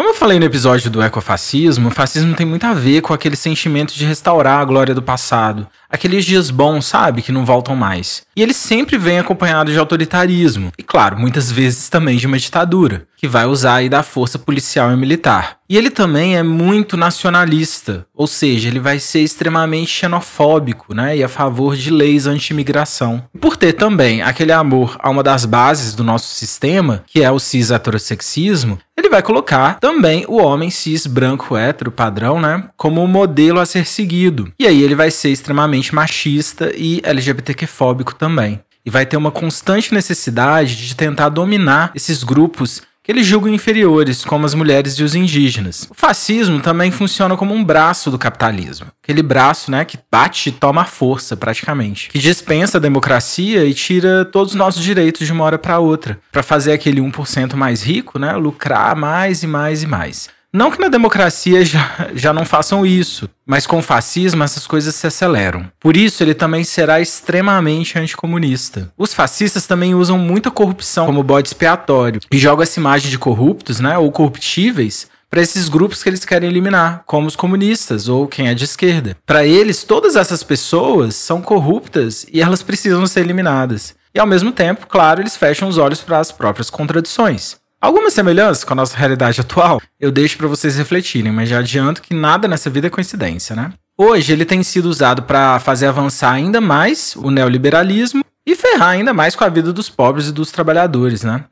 Como 0.00 0.08
eu 0.08 0.14
falei 0.14 0.38
no 0.38 0.46
episódio 0.46 0.90
do 0.90 1.02
ecofascismo, 1.02 1.88
o 1.90 1.90
fascismo 1.90 2.34
tem 2.34 2.46
muito 2.46 2.64
a 2.64 2.72
ver 2.72 3.02
com 3.02 3.12
aquele 3.12 3.36
sentimento 3.36 3.92
de 3.92 4.06
restaurar 4.06 4.58
a 4.58 4.64
glória 4.64 4.94
do 4.94 5.02
passado, 5.02 5.68
aqueles 5.90 6.24
dias 6.24 6.50
bons, 6.50 6.86
sabe, 6.86 7.22
que 7.22 7.32
não 7.32 7.44
voltam 7.44 7.74
mais. 7.74 8.22
E 8.36 8.42
ele 8.42 8.54
sempre 8.54 8.96
vem 8.96 9.18
acompanhado 9.18 9.72
de 9.72 9.78
autoritarismo, 9.78 10.72
e 10.78 10.82
claro, 10.82 11.18
muitas 11.18 11.50
vezes 11.50 11.88
também 11.88 12.16
de 12.16 12.26
uma 12.26 12.38
ditadura, 12.38 13.06
que 13.16 13.28
vai 13.28 13.44
usar 13.44 13.74
aí 13.74 13.88
da 13.88 14.02
força 14.02 14.38
policial 14.38 14.90
e 14.90 14.96
militar. 14.96 15.58
E 15.68 15.76
ele 15.76 15.90
também 15.90 16.36
é 16.36 16.42
muito 16.42 16.96
nacionalista, 16.96 18.06
ou 18.14 18.26
seja, 18.26 18.68
ele 18.68 18.80
vai 18.80 18.98
ser 18.98 19.20
extremamente 19.20 19.90
xenofóbico, 19.90 20.94
né, 20.94 21.16
e 21.18 21.22
a 21.22 21.28
favor 21.28 21.76
de 21.76 21.90
leis 21.90 22.26
anti-imigração. 22.26 23.22
Por 23.40 23.56
ter 23.56 23.74
também 23.74 24.22
aquele 24.22 24.52
amor 24.52 24.96
a 24.98 25.10
uma 25.10 25.22
das 25.22 25.44
bases 25.44 25.94
do 25.94 26.02
nosso 26.02 26.34
sistema, 26.34 27.04
que 27.06 27.22
é 27.22 27.30
o 27.30 27.38
cis-heterossexismo, 27.38 28.78
ele 28.96 29.08
vai 29.08 29.22
colocar 29.22 29.78
também 29.80 30.26
o 30.28 30.36
homem 30.36 30.68
cis 30.68 31.06
branco 31.06 31.56
hétero 31.56 31.90
padrão, 31.90 32.40
né, 32.40 32.64
como 32.76 33.06
modelo 33.06 33.60
a 33.60 33.66
ser 33.66 33.86
seguido. 33.86 34.52
E 34.58 34.66
aí 34.66 34.82
ele 34.82 34.94
vai 34.94 35.10
ser 35.10 35.30
extremamente 35.30 35.79
machista 35.94 36.72
e 36.76 37.00
LGBTQ-fóbico 37.04 38.14
também. 38.14 38.60
E 38.84 38.90
vai 38.90 39.06
ter 39.06 39.16
uma 39.16 39.30
constante 39.30 39.92
necessidade 39.92 40.76
de 40.76 40.94
tentar 40.96 41.28
dominar 41.28 41.92
esses 41.94 42.22
grupos 42.22 42.82
que 43.02 43.10
eles 43.10 43.26
julgam 43.26 43.52
inferiores, 43.52 44.24
como 44.24 44.44
as 44.44 44.54
mulheres 44.54 44.94
e 44.94 45.02
os 45.02 45.14
indígenas. 45.14 45.86
O 45.90 45.94
fascismo 45.94 46.60
também 46.60 46.90
funciona 46.90 47.36
como 47.36 47.54
um 47.54 47.64
braço 47.64 48.10
do 48.10 48.18
capitalismo. 48.18 48.86
Aquele 49.02 49.22
braço, 49.22 49.70
né, 49.70 49.84
que 49.84 49.98
bate 50.10 50.50
e 50.50 50.52
toma 50.52 50.84
força, 50.84 51.36
praticamente. 51.36 52.08
Que 52.10 52.18
dispensa 52.18 52.78
a 52.78 52.80
democracia 52.80 53.64
e 53.64 53.74
tira 53.74 54.24
todos 54.24 54.52
os 54.52 54.58
nossos 54.58 54.82
direitos 54.82 55.26
de 55.26 55.32
uma 55.32 55.44
hora 55.44 55.58
para 55.58 55.78
outra. 55.78 56.20
para 56.30 56.42
fazer 56.42 56.72
aquele 56.72 57.00
1% 57.00 57.54
mais 57.54 57.82
rico, 57.82 58.18
né, 58.18 58.32
lucrar 58.34 58.94
mais 58.94 59.42
e 59.42 59.46
mais 59.46 59.82
e 59.82 59.86
mais. 59.86 60.28
Não 60.52 60.68
que 60.68 60.80
na 60.80 60.88
democracia 60.88 61.64
já, 61.64 62.10
já 62.12 62.32
não 62.32 62.44
façam 62.44 62.84
isso, 62.84 63.30
mas 63.46 63.68
com 63.68 63.78
o 63.78 63.82
fascismo 63.82 64.42
essas 64.42 64.66
coisas 64.66 64.96
se 64.96 65.06
aceleram. 65.06 65.70
Por 65.78 65.96
isso, 65.96 66.24
ele 66.24 66.34
também 66.34 66.64
será 66.64 67.00
extremamente 67.00 67.96
anticomunista. 67.96 68.92
Os 68.98 69.14
fascistas 69.14 69.64
também 69.68 69.94
usam 69.94 70.18
muita 70.18 70.50
corrupção 70.50 71.06
como 71.06 71.22
bode 71.22 71.48
expiatório 71.48 72.20
e 72.32 72.36
jogam 72.36 72.64
essa 72.64 72.80
imagem 72.80 73.08
de 73.10 73.18
corruptos, 73.18 73.78
né, 73.78 73.96
ou 73.96 74.10
corruptíveis, 74.10 75.06
para 75.30 75.40
esses 75.40 75.68
grupos 75.68 76.02
que 76.02 76.08
eles 76.08 76.24
querem 76.24 76.50
eliminar, 76.50 77.04
como 77.06 77.28
os 77.28 77.36
comunistas 77.36 78.08
ou 78.08 78.26
quem 78.26 78.48
é 78.48 78.54
de 78.54 78.64
esquerda. 78.64 79.16
Para 79.24 79.46
eles, 79.46 79.84
todas 79.84 80.16
essas 80.16 80.42
pessoas 80.42 81.14
são 81.14 81.40
corruptas 81.40 82.26
e 82.32 82.42
elas 82.42 82.60
precisam 82.60 83.06
ser 83.06 83.20
eliminadas. 83.20 83.94
E 84.12 84.18
ao 84.18 84.26
mesmo 84.26 84.50
tempo, 84.50 84.88
claro, 84.88 85.22
eles 85.22 85.36
fecham 85.36 85.68
os 85.68 85.78
olhos 85.78 86.00
para 86.00 86.18
as 86.18 86.32
próprias 86.32 86.68
contradições. 86.68 87.60
Algumas 87.80 88.12
semelhanças 88.12 88.62
com 88.62 88.74
a 88.74 88.76
nossa 88.76 88.94
realidade 88.94 89.40
atual 89.40 89.80
eu 89.98 90.12
deixo 90.12 90.36
para 90.36 90.46
vocês 90.46 90.76
refletirem, 90.76 91.32
mas 91.32 91.48
já 91.48 91.60
adianto 91.60 92.02
que 92.02 92.12
nada 92.12 92.46
nessa 92.46 92.68
vida 92.68 92.88
é 92.88 92.90
coincidência, 92.90 93.56
né? 93.56 93.72
Hoje 93.96 94.34
ele 94.34 94.44
tem 94.44 94.62
sido 94.62 94.84
usado 94.84 95.22
para 95.22 95.58
fazer 95.58 95.86
avançar 95.86 96.32
ainda 96.32 96.60
mais 96.60 97.16
o 97.16 97.30
neoliberalismo 97.30 98.22
e 98.46 98.54
ferrar 98.54 98.90
ainda 98.90 99.14
mais 99.14 99.34
com 99.34 99.44
a 99.44 99.48
vida 99.48 99.72
dos 99.72 99.88
pobres 99.88 100.28
e 100.28 100.32
dos 100.32 100.50
trabalhadores, 100.52 101.22
né? 101.22 101.44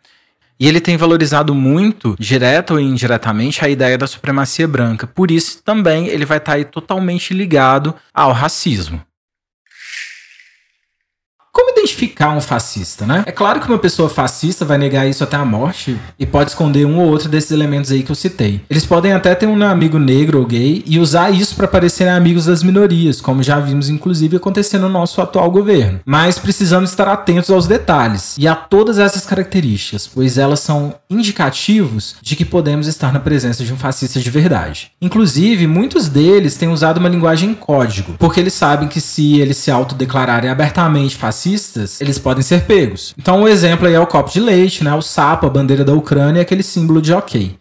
E 0.60 0.68
ele 0.68 0.80
tem 0.80 0.98
valorizado 0.98 1.54
muito, 1.54 2.14
direta 2.18 2.74
ou 2.74 2.80
indiretamente, 2.80 3.64
a 3.64 3.68
ideia 3.68 3.96
da 3.96 4.06
supremacia 4.06 4.68
branca. 4.68 5.06
Por 5.06 5.30
isso, 5.30 5.62
também 5.62 6.08
ele 6.08 6.26
vai 6.26 6.38
estar 6.38 6.52
tá 6.52 6.58
aí 6.58 6.64
totalmente 6.64 7.32
ligado 7.32 7.94
ao 8.12 8.32
racismo. 8.32 9.00
Identificar 11.88 12.36
um 12.36 12.40
fascista, 12.40 13.06
né? 13.06 13.24
É 13.24 13.32
claro 13.32 13.60
que 13.60 13.66
uma 13.66 13.78
pessoa 13.78 14.10
fascista 14.10 14.62
vai 14.62 14.76
negar 14.76 15.08
isso 15.08 15.24
até 15.24 15.36
a 15.36 15.44
morte 15.44 15.96
e 16.18 16.26
pode 16.26 16.50
esconder 16.50 16.84
um 16.84 16.98
ou 16.98 17.08
outro 17.08 17.30
desses 17.30 17.50
elementos 17.50 17.90
aí 17.90 18.02
que 18.02 18.10
eu 18.10 18.14
citei. 18.14 18.60
Eles 18.68 18.84
podem 18.84 19.12
até 19.12 19.34
ter 19.34 19.46
um 19.46 19.62
amigo 19.64 19.98
negro 19.98 20.40
ou 20.40 20.46
gay 20.46 20.82
e 20.86 20.98
usar 20.98 21.30
isso 21.30 21.56
para 21.56 21.66
parecerem 21.66 22.12
amigos 22.12 22.44
das 22.44 22.62
minorias, 22.62 23.22
como 23.22 23.42
já 23.42 23.58
vimos 23.58 23.88
inclusive 23.88 24.36
acontecer 24.36 24.78
no 24.78 24.88
nosso 24.88 25.22
atual 25.22 25.50
governo. 25.50 26.00
Mas 26.04 26.38
precisamos 26.38 26.90
estar 26.90 27.08
atentos 27.08 27.48
aos 27.48 27.66
detalhes 27.66 28.36
e 28.36 28.46
a 28.46 28.54
todas 28.54 28.98
essas 28.98 29.24
características, 29.24 30.06
pois 30.06 30.36
elas 30.36 30.60
são 30.60 30.94
indicativos 31.08 32.16
de 32.20 32.36
que 32.36 32.44
podemos 32.44 32.86
estar 32.86 33.14
na 33.14 33.20
presença 33.20 33.64
de 33.64 33.72
um 33.72 33.78
fascista 33.78 34.20
de 34.20 34.30
verdade. 34.30 34.90
Inclusive, 35.00 35.66
muitos 35.66 36.08
deles 36.08 36.56
têm 36.56 36.68
usado 36.68 36.98
uma 36.98 37.08
linguagem 37.08 37.50
em 37.50 37.54
código, 37.54 38.14
porque 38.18 38.40
eles 38.40 38.52
sabem 38.52 38.88
que 38.88 39.00
se 39.00 39.40
eles 39.40 39.56
se 39.56 39.70
autodeclararem 39.70 40.50
abertamente 40.50 41.16
fascistas, 41.16 41.77
fascistas, 41.78 42.00
eles 42.00 42.18
podem 42.18 42.42
ser 42.42 42.64
pegos. 42.64 43.14
Então, 43.18 43.42
um 43.42 43.48
exemplo 43.48 43.86
aí 43.86 43.94
é 43.94 44.00
o 44.00 44.06
copo 44.06 44.30
de 44.30 44.40
leite, 44.40 44.82
né? 44.82 44.92
O 44.94 45.02
sapo, 45.02 45.46
a 45.46 45.50
bandeira 45.50 45.84
da 45.84 45.92
Ucrânia, 45.92 46.42
aquele 46.42 46.62
símbolo 46.62 47.00
de 47.00 47.12
ok. 47.12 47.56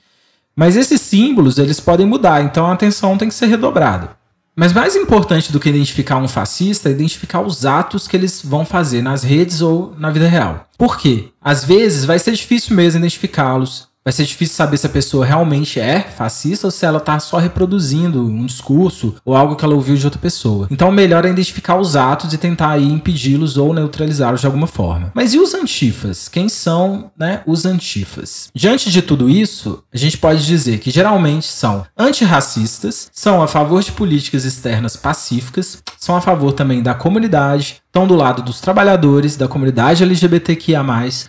Mas 0.56 0.76
esses 0.76 1.02
símbolos, 1.02 1.60
eles 1.60 1.80
podem 1.80 2.08
mudar, 2.08 2.42
então 2.42 2.66
a 2.66 2.74
atenção 2.74 3.18
tem 3.18 3.28
que 3.28 3.36
ser 3.36 3.46
redobrada. 3.46 4.18
Mas 4.56 4.74
mais 4.74 4.96
importante 4.96 5.52
do 5.52 5.60
que 5.60 5.70
identificar 5.70 6.18
um 6.18 6.28
fascista 6.28 6.90
é 6.90 6.92
identificar 6.92 7.42
os 7.42 7.64
atos 7.64 8.08
que 8.08 8.18
eles 8.18 8.42
vão 8.44 8.66
fazer 8.66 9.04
nas 9.04 9.22
redes 9.22 9.62
ou 9.62 9.94
na 10.00 10.10
vida 10.10 10.28
real. 10.28 10.68
Por 10.76 10.98
quê? 10.98 11.30
Às 11.40 11.64
vezes 11.64 12.06
vai 12.06 12.18
ser 12.18 12.32
difícil 12.32 12.76
mesmo 12.76 13.00
identificá-los, 13.00 13.88
vai 14.08 14.14
ser 14.14 14.24
difícil 14.24 14.56
saber 14.56 14.78
se 14.78 14.86
a 14.86 14.90
pessoa 14.90 15.26
realmente 15.26 15.82
é 15.82 16.00
fascista 16.00 16.68
ou 16.68 16.72
se 16.72 16.86
ela 16.86 16.98
está 16.98 17.20
só 17.20 17.40
reproduzindo 17.40 18.26
um 18.26 18.46
discurso 18.46 19.16
ou 19.26 19.36
algo 19.36 19.58
que 19.58 19.66
ela 19.66 19.76
ouviu 19.76 19.98
de 19.98 20.06
outra 20.06 20.18
pessoa. 20.18 20.66
Então, 20.72 20.90
melhor 20.94 21.26
é 21.26 21.30
identificar 21.30 21.76
os 21.78 21.98
atos 21.98 22.32
e 22.32 22.38
tentar 22.38 22.80
impedi-los 22.80 23.58
ou 23.58 23.74
neutralizá-los 23.74 24.40
de 24.40 24.46
alguma 24.46 24.66
forma. 24.66 25.12
Mas 25.14 25.34
e 25.34 25.40
os 25.40 25.54
antifas? 25.54 26.30
Quem 26.30 26.48
são, 26.48 27.12
né, 27.20 27.42
os 27.46 27.66
antifas? 27.66 28.50
Diante 28.56 28.90
de 28.90 29.02
tudo 29.02 29.30
isso, 29.30 29.84
a 29.94 29.98
gente 29.98 30.18
pode 30.18 30.46
dizer 30.46 30.78
que 30.78 30.90
geralmente 30.90 31.48
são 31.48 31.86
antirracistas, 31.98 33.10
são 33.12 33.44
a 33.44 33.48
favor 33.48 33.84
de 33.84 33.92
políticas 33.92 34.46
externas 34.46 34.96
pacíficas, 34.96 35.84
são 36.00 36.16
a 36.16 36.22
favor 36.22 36.54
também 36.54 36.82
da 36.82 36.94
comunidade, 36.94 37.82
estão 37.98 38.08
do 38.08 38.16
lado 38.16 38.44
dos 38.44 38.62
trabalhadores, 38.62 39.36
da 39.36 39.48
comunidade 39.48 40.04
LGBTQIA+, 40.04 40.86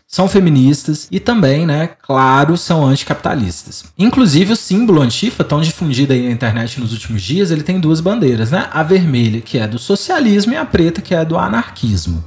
são 0.06 0.28
feministas 0.28 1.08
e 1.10 1.18
também, 1.18 1.64
né, 1.64 1.86
claro, 2.02 2.58
são 2.58 2.86
anticapitalistas. 2.86 3.84
Inclusive, 3.96 4.52
o 4.52 4.56
símbolo 4.56 5.00
antifa, 5.00 5.42
tão 5.42 5.62
difundido 5.62 6.12
aí 6.12 6.26
na 6.26 6.30
internet 6.30 6.78
nos 6.78 6.92
últimos 6.92 7.22
dias, 7.22 7.50
ele 7.50 7.62
tem 7.62 7.80
duas 7.80 8.02
bandeiras, 8.02 8.50
né? 8.50 8.68
A 8.70 8.82
vermelha, 8.82 9.40
que 9.40 9.56
é 9.56 9.66
do 9.66 9.78
socialismo, 9.78 10.52
e 10.52 10.56
a 10.56 10.64
preta, 10.66 11.00
que 11.00 11.14
é 11.14 11.24
do 11.24 11.38
anarquismo. 11.38 12.22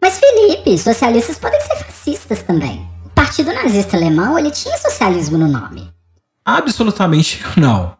Mas, 0.00 0.18
Felipe, 0.18 0.78
socialistas 0.78 1.38
podem 1.38 1.60
ser 1.60 1.84
fascistas 1.84 2.42
também. 2.42 2.88
O 3.04 3.10
Partido 3.10 3.52
Nazista 3.52 3.98
Alemão, 3.98 4.38
ele 4.38 4.50
tinha 4.50 4.76
socialismo 4.78 5.36
no 5.36 5.48
nome. 5.48 5.92
Absolutamente 6.44 7.40
não. 7.56 7.94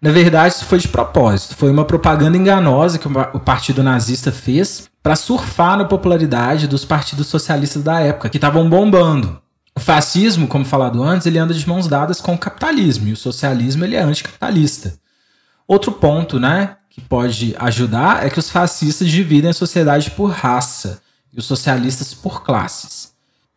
Na 0.00 0.10
verdade, 0.10 0.54
isso 0.54 0.64
foi 0.64 0.78
de 0.78 0.88
propósito. 0.88 1.54
Foi 1.54 1.70
uma 1.70 1.84
propaganda 1.84 2.36
enganosa 2.36 2.98
que 2.98 3.06
o 3.06 3.40
Partido 3.40 3.82
Nazista 3.82 4.32
fez 4.32 4.88
para 5.02 5.16
surfar 5.16 5.76
na 5.76 5.84
popularidade 5.84 6.66
dos 6.66 6.84
partidos 6.84 7.26
socialistas 7.26 7.82
da 7.82 8.00
época, 8.00 8.28
que 8.28 8.38
estavam 8.38 8.68
bombando. 8.68 9.40
O 9.76 9.80
fascismo, 9.80 10.48
como 10.48 10.64
falado 10.64 11.02
antes, 11.02 11.26
ele 11.26 11.38
anda 11.38 11.54
de 11.54 11.68
mãos 11.68 11.86
dadas 11.86 12.20
com 12.20 12.34
o 12.34 12.38
capitalismo, 12.38 13.08
e 13.08 13.12
o 13.12 13.16
socialismo 13.16 13.84
ele 13.84 13.96
é 13.96 14.02
anticapitalista. 14.02 14.94
Outro 15.66 15.92
ponto, 15.92 16.40
né, 16.40 16.76
que 16.88 17.00
pode 17.00 17.54
ajudar 17.58 18.26
é 18.26 18.30
que 18.30 18.38
os 18.38 18.50
fascistas 18.50 19.08
dividem 19.08 19.50
a 19.50 19.54
sociedade 19.54 20.10
por 20.10 20.30
raça 20.30 21.00
e 21.32 21.38
os 21.38 21.46
socialistas 21.46 22.12
por 22.12 22.42
classes. 22.42 23.12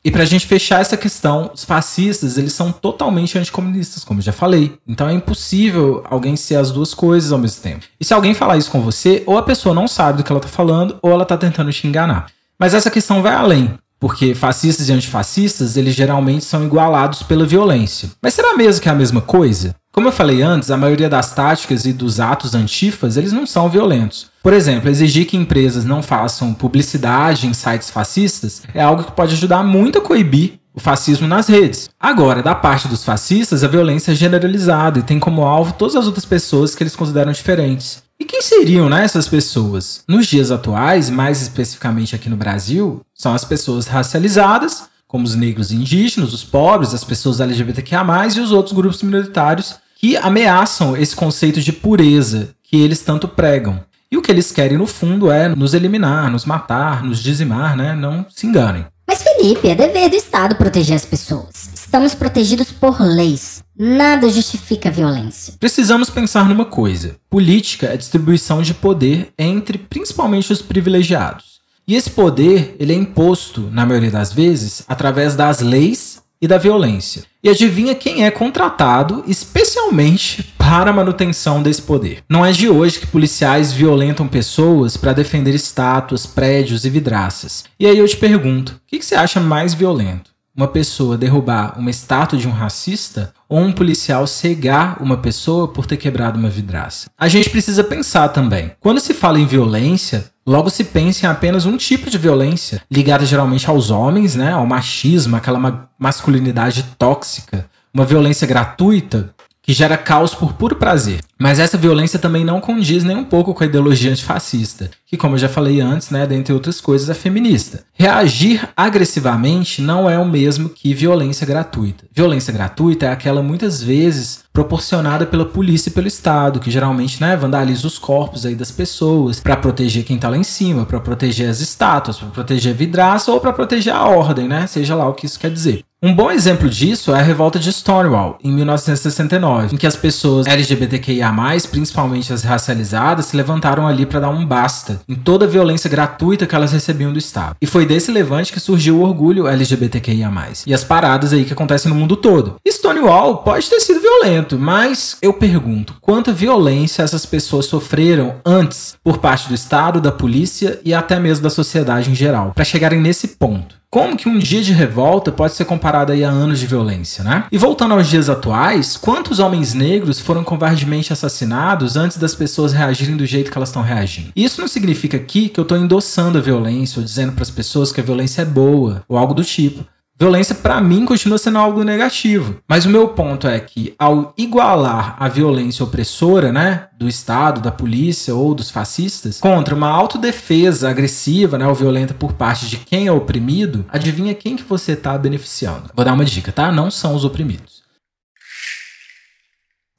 E 0.06 0.12
pra 0.12 0.26
gente 0.26 0.46
fechar 0.46 0.82
essa 0.82 0.98
questão, 0.98 1.50
os 1.54 1.64
fascistas, 1.64 2.38
eles 2.38 2.52
são 2.52 2.74
totalmente 2.74 3.38
anticomunistas, 3.38 4.04
como 4.04 4.20
eu 4.20 4.24
já 4.24 4.34
falei. 4.34 4.78
Então 4.86 5.08
é 5.08 5.14
impossível 5.14 6.04
alguém 6.10 6.36
ser 6.36 6.56
as 6.56 6.72
duas 6.72 6.94
coisas 6.94 7.32
ao 7.32 7.40
mesmo 7.40 7.62
tempo. 7.62 7.86
E 7.98 8.04
se 8.04 8.14
alguém 8.14 8.34
falar 8.34 8.58
isso 8.58 8.70
com 8.70 8.82
você, 8.82 9.24
ou 9.26 9.38
a 9.38 9.44
pessoa 9.44 9.74
não 9.74 9.88
sabe 9.88 10.18
do 10.18 10.24
que 10.24 10.32
ela 10.32 10.42
tá 10.42 10.50
falando, 10.50 10.98
ou 11.02 11.12
ela 11.12 11.24
tá 11.24 11.38
tentando 11.38 11.72
te 11.72 11.88
enganar. 11.88 12.26
Mas 12.60 12.74
essa 12.74 12.92
questão 12.92 13.22
vai 13.22 13.34
além, 13.34 13.76
porque 13.98 14.36
fascistas 14.36 14.90
e 14.90 14.92
antifascistas, 14.92 15.78
eles 15.78 15.96
geralmente 15.96 16.44
são 16.44 16.66
igualados 16.66 17.24
pela 17.24 17.46
violência. 17.46 18.12
Mas 18.22 18.34
será 18.34 18.58
mesmo 18.58 18.82
que 18.82 18.90
é 18.90 18.92
a 18.92 18.96
mesma 18.96 19.22
coisa? 19.22 19.74
Como 19.94 20.10
eu 20.10 20.12
falei 20.12 20.42
antes, 20.42 20.70
a 20.70 20.76
maioria 20.76 21.08
das 21.08 21.34
táticas 21.34 21.86
e 21.86 21.94
dos 21.94 22.20
atos 22.20 22.54
antifas, 22.54 23.16
eles 23.16 23.32
não 23.32 23.46
são 23.46 23.70
violentos. 23.70 24.33
Por 24.44 24.52
exemplo, 24.52 24.90
exigir 24.90 25.26
que 25.26 25.38
empresas 25.38 25.86
não 25.86 26.04
façam 26.04 26.54
publicidade 26.54 27.48
em 27.48 27.54
sites 27.54 27.90
fascistas 27.90 28.62
é 28.74 28.84
algo 28.84 29.06
que 29.06 29.14
pode 29.14 29.36
ajudar 29.36 29.64
muito 29.64 30.00
a 30.00 30.02
coibir 30.02 30.60
o 30.76 30.82
fascismo 30.82 31.26
nas 31.26 31.48
redes. 31.48 31.90
Agora, 31.98 32.44
da 32.44 32.54
parte 32.54 32.90
dos 32.90 33.06
fascistas, 33.06 33.64
a 33.64 33.70
violência 33.70 34.12
é 34.12 34.16
generalizada 34.16 35.00
e 35.00 35.04
tem 35.04 35.18
como 35.18 35.44
alvo 35.44 35.72
todas 35.72 35.96
as 35.96 36.08
outras 36.08 36.26
pessoas 36.26 36.76
que 36.76 36.84
eles 36.84 36.94
consideram 36.94 37.32
diferentes. 37.32 38.04
E 38.20 38.26
quem 38.26 38.42
seriam 38.42 38.90
né, 38.90 39.06
essas 39.06 39.30
pessoas? 39.30 40.04
Nos 40.10 40.28
dias 40.28 40.52
atuais, 40.52 41.10
mais 41.10 41.42
especificamente 41.42 42.14
aqui 42.14 42.28
no 42.28 42.36
Brasil, 42.36 43.02
são 43.14 43.34
as 43.34 43.46
pessoas 43.46 43.88
racializadas, 43.88 44.90
como 45.08 45.24
os 45.24 45.36
negros 45.36 45.72
e 45.72 45.76
indígenas, 45.76 46.34
os 46.34 46.44
pobres, 46.44 46.94
as 46.94 47.06
pessoas 47.06 47.40
LGBTQIA, 47.40 48.04
e 48.36 48.40
os 48.42 48.52
outros 48.52 48.76
grupos 48.76 49.02
minoritários 49.04 49.76
que 49.96 50.18
ameaçam 50.18 50.98
esse 50.98 51.16
conceito 51.16 51.62
de 51.62 51.72
pureza 51.72 52.50
que 52.62 52.76
eles 52.76 53.00
tanto 53.00 53.26
pregam. 53.26 53.80
E 54.14 54.18
o 54.18 54.22
que 54.22 54.32
eles 54.32 54.52
querem, 54.52 54.78
no 54.78 54.86
fundo, 54.86 55.32
é 55.32 55.50
nos 55.50 55.74
eliminar, 55.74 56.30
nos 56.30 56.46
matar, 56.46 57.02
nos 57.04 57.18
dizimar, 57.18 57.76
né? 57.76 57.96
Não 57.96 58.24
se 58.30 58.46
enganem. 58.46 58.86
Mas, 59.08 59.24
Felipe, 59.24 59.68
é 59.68 59.74
dever 59.74 60.08
do 60.08 60.16
Estado 60.16 60.56
proteger 60.56 60.96
as 60.96 61.04
pessoas 61.04 61.74
Estamos 61.74 62.14
protegidos 62.16 62.72
por 62.72 63.02
leis. 63.02 63.64
Nada 63.76 64.30
justifica 64.30 64.90
a 64.90 64.92
violência. 64.92 65.56
Precisamos 65.60 66.12
pensar 66.12 66.48
numa 66.48 66.66
coisa: 66.66 67.16
política 67.28 67.88
é 67.88 67.98
distribuição 67.98 68.62
de 68.62 68.76
poder 68.76 69.34
entre 69.38 69.80
principalmente 69.80 70.54
os 70.54 70.62
privilegiados. 70.62 71.60
E 71.88 71.96
esse 71.96 72.12
poder, 72.12 72.76
ele 72.80 72.94
é 72.94 72.96
imposto, 72.96 73.62
na 73.72 73.86
maioria 73.86 74.12
das 74.12 74.32
vezes, 74.32 74.84
através 74.88 75.36
das 75.36 75.60
leis 75.60 76.23
e 76.44 76.48
da 76.48 76.58
violência. 76.58 77.24
E 77.42 77.48
adivinha 77.48 77.96
quem 77.96 78.26
é 78.26 78.30
contratado 78.30 79.24
especialmente 79.26 80.44
para 80.58 80.90
a 80.90 80.94
manutenção 80.94 81.64
desse 81.64 81.82
poder? 81.82 82.22
Não 82.30 82.46
é 82.46 82.52
de 82.52 82.68
hoje 82.68 83.00
que 83.00 83.08
policiais 83.08 83.72
violentam 83.72 84.28
pessoas 84.28 84.98
para 84.98 85.14
defender 85.14 85.56
estátuas, 85.56 86.26
prédios 86.26 86.84
e 86.84 86.90
vidraças. 86.90 87.64
E 87.80 87.88
aí 87.88 87.98
eu 87.98 88.06
te 88.06 88.18
pergunto: 88.18 88.74
o 88.74 88.80
que 88.86 89.02
você 89.02 89.16
acha 89.16 89.40
mais 89.40 89.74
violento? 89.74 90.32
Uma 90.54 90.68
pessoa 90.68 91.18
derrubar 91.18 91.80
uma 91.80 91.90
estátua 91.90 92.38
de 92.38 92.48
um 92.48 92.52
racista 92.52 93.34
ou 93.48 93.60
um 93.60 93.72
policial 93.72 94.28
cegar 94.28 95.02
uma 95.02 95.16
pessoa 95.16 95.70
por 95.70 95.86
ter 95.86 95.96
quebrado 95.96 96.38
uma 96.38 96.50
vidraça? 96.50 97.10
A 97.18 97.30
gente 97.30 97.50
precisa 97.50 97.86
pensar 97.86 98.28
também. 98.30 98.74
Quando 98.82 99.00
se 99.00 99.14
fala 99.14 99.40
em 99.40 99.46
violência, 99.46 100.26
Logo 100.46 100.70
se 100.70 100.84
pensa 100.84 101.26
em 101.26 101.30
apenas 101.30 101.66
um 101.66 101.78
tipo 101.78 102.10
de 102.10 102.18
violência, 102.18 102.82
ligada 102.92 103.26
geralmente 103.26 103.70
aos 103.70 103.90
homens, 103.90 104.36
né, 104.36 104.52
ao 104.52 104.68
machismo, 104.68 105.36
aquela 105.36 105.60
ma 105.60 105.88
masculinidade 105.98 106.84
tóxica, 106.98 107.66
uma 107.94 108.06
violência 108.06 108.46
gratuita 108.46 109.34
que 109.64 109.72
gera 109.72 109.98
caos 109.98 110.36
por 110.36 110.54
puro 110.54 110.76
prazer. 110.76 111.22
Mas 111.40 111.58
essa 111.58 111.78
violência 111.78 112.20
também 112.20 112.44
não 112.44 112.60
condiz 112.60 113.06
nem 113.06 113.16
um 113.16 113.24
pouco 113.24 113.54
com 113.54 113.64
a 113.64 113.66
ideologia 113.66 114.12
antifascista, 114.12 114.92
que, 115.06 115.16
como 115.16 115.36
eu 115.36 115.40
já 115.40 115.48
falei 115.48 115.80
antes, 115.80 116.10
né, 116.10 116.28
dentre 116.28 116.54
outras 116.54 116.82
coisas, 116.82 117.10
é 117.10 117.14
feminista. 117.14 117.86
Reagir 117.94 118.68
agressivamente 118.76 119.82
não 119.82 120.10
é 120.10 120.20
o 120.20 120.26
mesmo 120.26 120.68
que 120.68 120.94
violência 120.94 121.48
gratuita. 121.48 122.04
Violência 122.14 122.52
gratuita 122.52 123.06
é 123.06 123.12
aquela 123.12 123.42
muitas 123.42 123.82
vezes 123.82 124.43
proporcionada 124.54 125.26
pela 125.26 125.46
polícia 125.46 125.90
e 125.90 125.92
pelo 125.92 126.08
Estado, 126.08 126.60
que 126.60 126.70
geralmente 126.70 127.20
né, 127.20 127.36
vandaliza 127.36 127.88
os 127.88 127.98
corpos 127.98 128.46
aí 128.46 128.54
das 128.54 128.70
pessoas 128.70 129.40
para 129.40 129.58
proteger 129.58 130.04
quem 130.06 130.20
tá 130.20 130.30
lá 130.30 130.38
em 130.38 130.44
cima, 130.44 130.86
para 130.86 131.00
proteger 131.00 131.50
as 131.50 131.60
estátuas, 131.60 132.20
para 132.20 132.30
proteger 132.30 132.76
vidraça 132.76 133.32
ou 133.32 133.42
para 133.42 133.52
proteger 133.52 133.94
a 133.94 134.06
ordem, 134.06 134.48
né? 134.48 134.68
Seja 134.68 134.94
lá 134.94 135.10
o 135.10 135.14
que 135.14 135.26
isso 135.26 135.40
quer 135.40 135.50
dizer. 135.50 135.84
Um 136.06 136.14
bom 136.14 136.30
exemplo 136.30 136.70
disso 136.70 137.16
é 137.16 137.20
a 137.22 137.24
revolta 137.24 137.58
de 137.58 137.72
Stonewall, 137.72 138.38
em 138.44 138.52
1969, 138.52 139.74
em 139.74 139.78
que 139.78 139.88
as 139.88 139.96
pessoas 139.96 140.46
LGBTQIA, 140.46 141.32
principalmente 141.72 142.34
as 142.34 142.44
racializadas, 142.44 143.28
se 143.28 143.38
levantaram 143.38 143.88
ali 143.88 144.06
para 144.06 144.20
dar 144.20 144.30
um 144.30 144.46
basta 144.46 145.00
em 145.08 145.16
toda 145.16 145.46
a 145.46 145.48
violência 145.48 145.90
gratuita 145.90 146.46
que 146.46 146.54
elas 146.54 146.74
recebiam 146.74 147.14
do 147.14 147.18
Estado. 147.18 147.56
E 147.62 147.66
foi 147.66 147.86
desse 147.86 148.12
levante 148.12 148.52
que 148.52 148.60
surgiu 148.60 148.98
o 148.98 149.02
orgulho 149.04 149.48
LGBTQIA, 149.48 150.30
e 150.68 150.74
as 150.74 150.84
paradas 150.84 151.32
aí 151.32 151.46
que 151.46 151.54
acontecem 151.54 151.90
no 151.90 151.98
mundo 151.98 152.18
todo. 152.18 152.56
Stonewall 152.68 153.38
pode 153.38 153.70
ter 153.70 153.80
sido 153.80 154.02
violento, 154.02 154.60
mas 154.60 155.16
eu 155.22 155.32
pergunto: 155.32 155.96
quanta 156.02 156.34
violência 156.34 157.02
essas 157.02 157.26
pessoas 157.26 157.66
sofreram 157.68 158.36
antes 158.44 158.98
por 159.02 159.20
parte 159.20 159.48
do 159.48 159.56
Estado, 159.56 160.02
da 160.02 160.12
polícia 160.12 160.82
e 160.84 160.94
até 160.94 161.18
mesmo 161.18 161.44
da 161.44 161.50
sociedade 161.50 162.12
em 162.12 162.16
geral, 162.16 162.52
para 162.54 162.66
chegarem 162.66 163.00
nesse 163.00 163.30
ponto? 163.30 163.83
Como 163.94 164.18
que 164.18 164.28
um 164.28 164.40
dia 164.40 164.60
de 164.60 164.74
revolta 164.74 165.32
pode 165.32 165.54
ser 165.54 165.66
comparado 165.66 166.12
aí 166.12 166.24
a 166.24 166.28
anos 166.28 166.60
de 166.60 166.66
violência, 166.66 167.24
né? 167.24 167.46
E 167.52 167.60
voltando 167.60 167.94
aos 167.94 168.08
dias 168.08 168.28
atuais, 168.28 168.98
quantos 168.98 169.38
homens 169.38 169.76
negros 169.76 170.20
foram 170.20 170.44
covardemente 170.44 171.14
assassinados 171.14 171.96
antes 171.96 172.18
das 172.18 172.34
pessoas 172.34 172.74
reagirem 172.74 173.16
do 173.16 173.24
jeito 173.24 173.52
que 173.52 173.58
elas 173.58 173.70
estão 173.70 173.84
reagindo? 173.84 174.32
Isso 174.36 174.60
não 174.60 174.68
significa 174.68 175.18
aqui 175.18 175.48
que 175.48 175.60
eu 175.60 175.62
estou 175.62 175.78
endossando 175.78 176.40
a 176.40 176.42
violência 176.42 177.00
ou 177.00 177.06
dizendo 177.06 177.34
para 177.34 177.44
as 177.44 177.52
pessoas 177.52 177.92
que 177.92 178.02
a 178.02 178.04
violência 178.04 178.42
é 178.42 178.46
boa 178.46 179.04
ou 179.08 179.16
algo 179.16 179.36
do 179.36 179.44
tipo. 179.44 179.86
Violência, 180.20 180.54
para 180.54 180.80
mim, 180.80 181.06
continua 181.06 181.40
sendo 181.40 181.58
algo 181.58 181.84
negativo. 181.84 182.58
Mas 182.68 182.86
o 182.86 182.90
meu 182.90 183.10
ponto 183.10 183.48
é 183.48 183.60
que, 183.60 183.96
ao 183.98 184.32
igualar 184.38 185.16
a 185.20 185.28
violência 185.28 185.84
opressora, 185.84 186.52
né, 186.52 186.88
do 186.98 187.08
Estado, 187.08 187.60
da 187.60 187.72
polícia 187.72 188.34
ou 188.34 188.54
dos 188.54 188.70
fascistas, 188.70 189.40
contra 189.40 189.74
uma 189.74 189.90
autodefesa 189.90 190.90
agressiva, 190.90 191.58
né, 191.58 191.68
ou 191.68 191.74
violenta 191.74 192.14
por 192.14 192.34
parte 192.34 192.68
de 192.68 192.78
quem 192.78 193.08
é 193.08 193.12
oprimido, 193.12 193.86
adivinha 193.90 194.36
quem 194.36 194.56
que 194.56 194.64
você 194.64 194.92
está 194.92 195.18
beneficiando? 195.18 195.90
Vou 195.96 196.06
dar 196.06 196.14
uma 196.14 196.24
dica, 196.24 196.52
tá? 196.52 196.72
Não 196.72 196.92
são 196.92 197.16
os 197.16 197.26
oprimidos. 197.26 197.73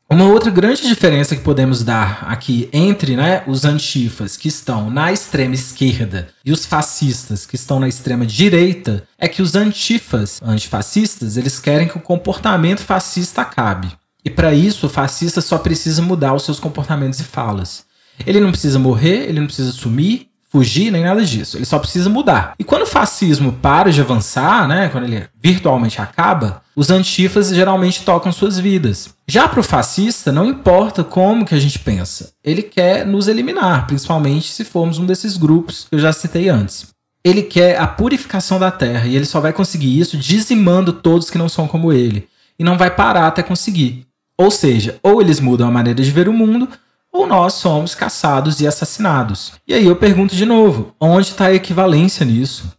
Uma 0.09 0.27
outra 0.27 0.51
grande 0.51 0.83
diferença 0.83 1.35
que 1.35 1.43
podemos 1.43 1.83
dar 1.83 2.27
aqui 2.29 2.69
entre 2.73 3.17
né, 3.17 3.43
os 3.47 3.65
antifas 3.65 4.37
que 4.37 4.49
estão 4.49 4.91
na 4.91 5.11
extrema 5.11 5.55
esquerda 5.55 6.29
e 6.45 6.53
os 6.53 6.67
fascistas 6.67 7.47
que 7.47 7.57
estão 7.57 7.81
na 7.81 7.89
extrema 7.89 8.27
direita 8.27 9.09
é 9.19 9.27
que 9.27 9.41
os 9.41 9.55
antifas, 9.55 10.43
antifascistas, 10.43 11.39
eles 11.39 11.59
querem 11.59 11.89
que 11.89 11.97
o 11.97 12.03
comportamento 12.03 12.81
fascista 12.81 13.41
acabe. 13.41 13.93
E 14.23 14.29
para 14.29 14.55
isso, 14.55 14.87
o 14.87 14.91
fascista 14.91 15.41
só 15.41 15.57
precisa 15.57 16.03
mudar 16.03 16.35
os 16.35 16.45
seus 16.45 16.61
comportamentos 16.61 17.19
e 17.21 17.25
falas. 17.25 17.87
Ele 18.27 18.41
não 18.41 18.51
precisa 18.51 18.79
morrer, 18.79 19.25
ele 19.29 19.41
não 19.41 19.47
precisa 19.47 19.73
sumir, 19.73 20.29
fugir 20.55 20.93
nem 20.93 21.03
nada 21.03 21.25
disso. 21.25 21.57
Ele 21.57 21.65
só 21.65 21.81
precisa 21.81 22.09
mudar. 22.09 22.55
E 22.57 22.63
quando 22.63 22.83
o 22.83 22.87
fascismo 22.87 23.55
para 23.55 23.91
de 23.91 24.01
avançar, 24.01 24.69
né, 24.69 24.89
quando 24.89 25.03
ele 25.03 25.25
virtualmente 25.43 26.01
acaba, 26.01 26.63
os 26.77 26.91
antifas 26.91 27.49
geralmente 27.49 28.05
tocam 28.05 28.31
suas 28.31 28.57
vidas. 28.57 29.13
Já 29.27 29.49
para 29.49 29.59
o 29.59 29.65
fascista, 29.65 30.31
não 30.31 30.47
importa 30.47 31.03
como 31.03 31.45
que 31.45 31.57
a 31.57 31.59
gente 31.59 31.81
pensa. 31.81 32.31
Ele 32.45 32.63
quer 32.63 33.05
nos 33.05 33.27
eliminar, 33.27 33.89
principalmente 33.89 34.53
se 34.53 34.65
formos 34.65 34.97
um 34.97 35.07
desses 35.07 35.37
grupos 35.37 35.89
que 35.91 35.97
eu 35.97 35.99
já 35.99 36.13
citei 36.13 36.49
antes. 36.49 36.87
Ele 37.25 37.43
quer 37.43 37.81
a 37.81 37.89
purificação 37.89 38.61
da 38.61 38.71
terra 38.71 39.09
e 39.09 39.17
ele 39.17 39.25
só 39.25 39.41
vai 39.41 39.53
conseguir 39.53 39.99
isso 39.99 40.17
dizimando 40.17 40.93
todos 40.93 41.31
que 41.31 41.39
não 41.39 41.49
são 41.49 41.67
como 41.67 41.93
ele. 41.93 42.29
E 42.57 42.63
não 42.63 42.79
vai 42.79 42.93
parar 42.93 43.27
até 43.27 43.43
conseguir. 43.43 44.07
Ou 44.39 44.53
seja, 44.53 45.01
ou 45.03 45.21
eles 45.21 45.41
mudam 45.41 45.67
a 45.67 45.73
maneira 45.73 46.01
de 46.01 46.13
ver 46.13 46.29
o 46.29 46.33
mundo, 46.33 46.69
ou 47.15 47.29
nós 47.29 47.55
somos 47.55 47.95
caçados 47.95 48.61
e 48.61 48.67
assassinados. 48.67 49.53
E 49.69 49.73
aí 49.73 49.87
eu 49.87 49.95
pergunto 49.95 50.35
de 50.35 50.45
novo: 50.45 50.95
onde 51.01 51.29
está 51.29 51.47
a 51.47 51.55
equivalência 51.55 52.27
nisso? 52.27 52.77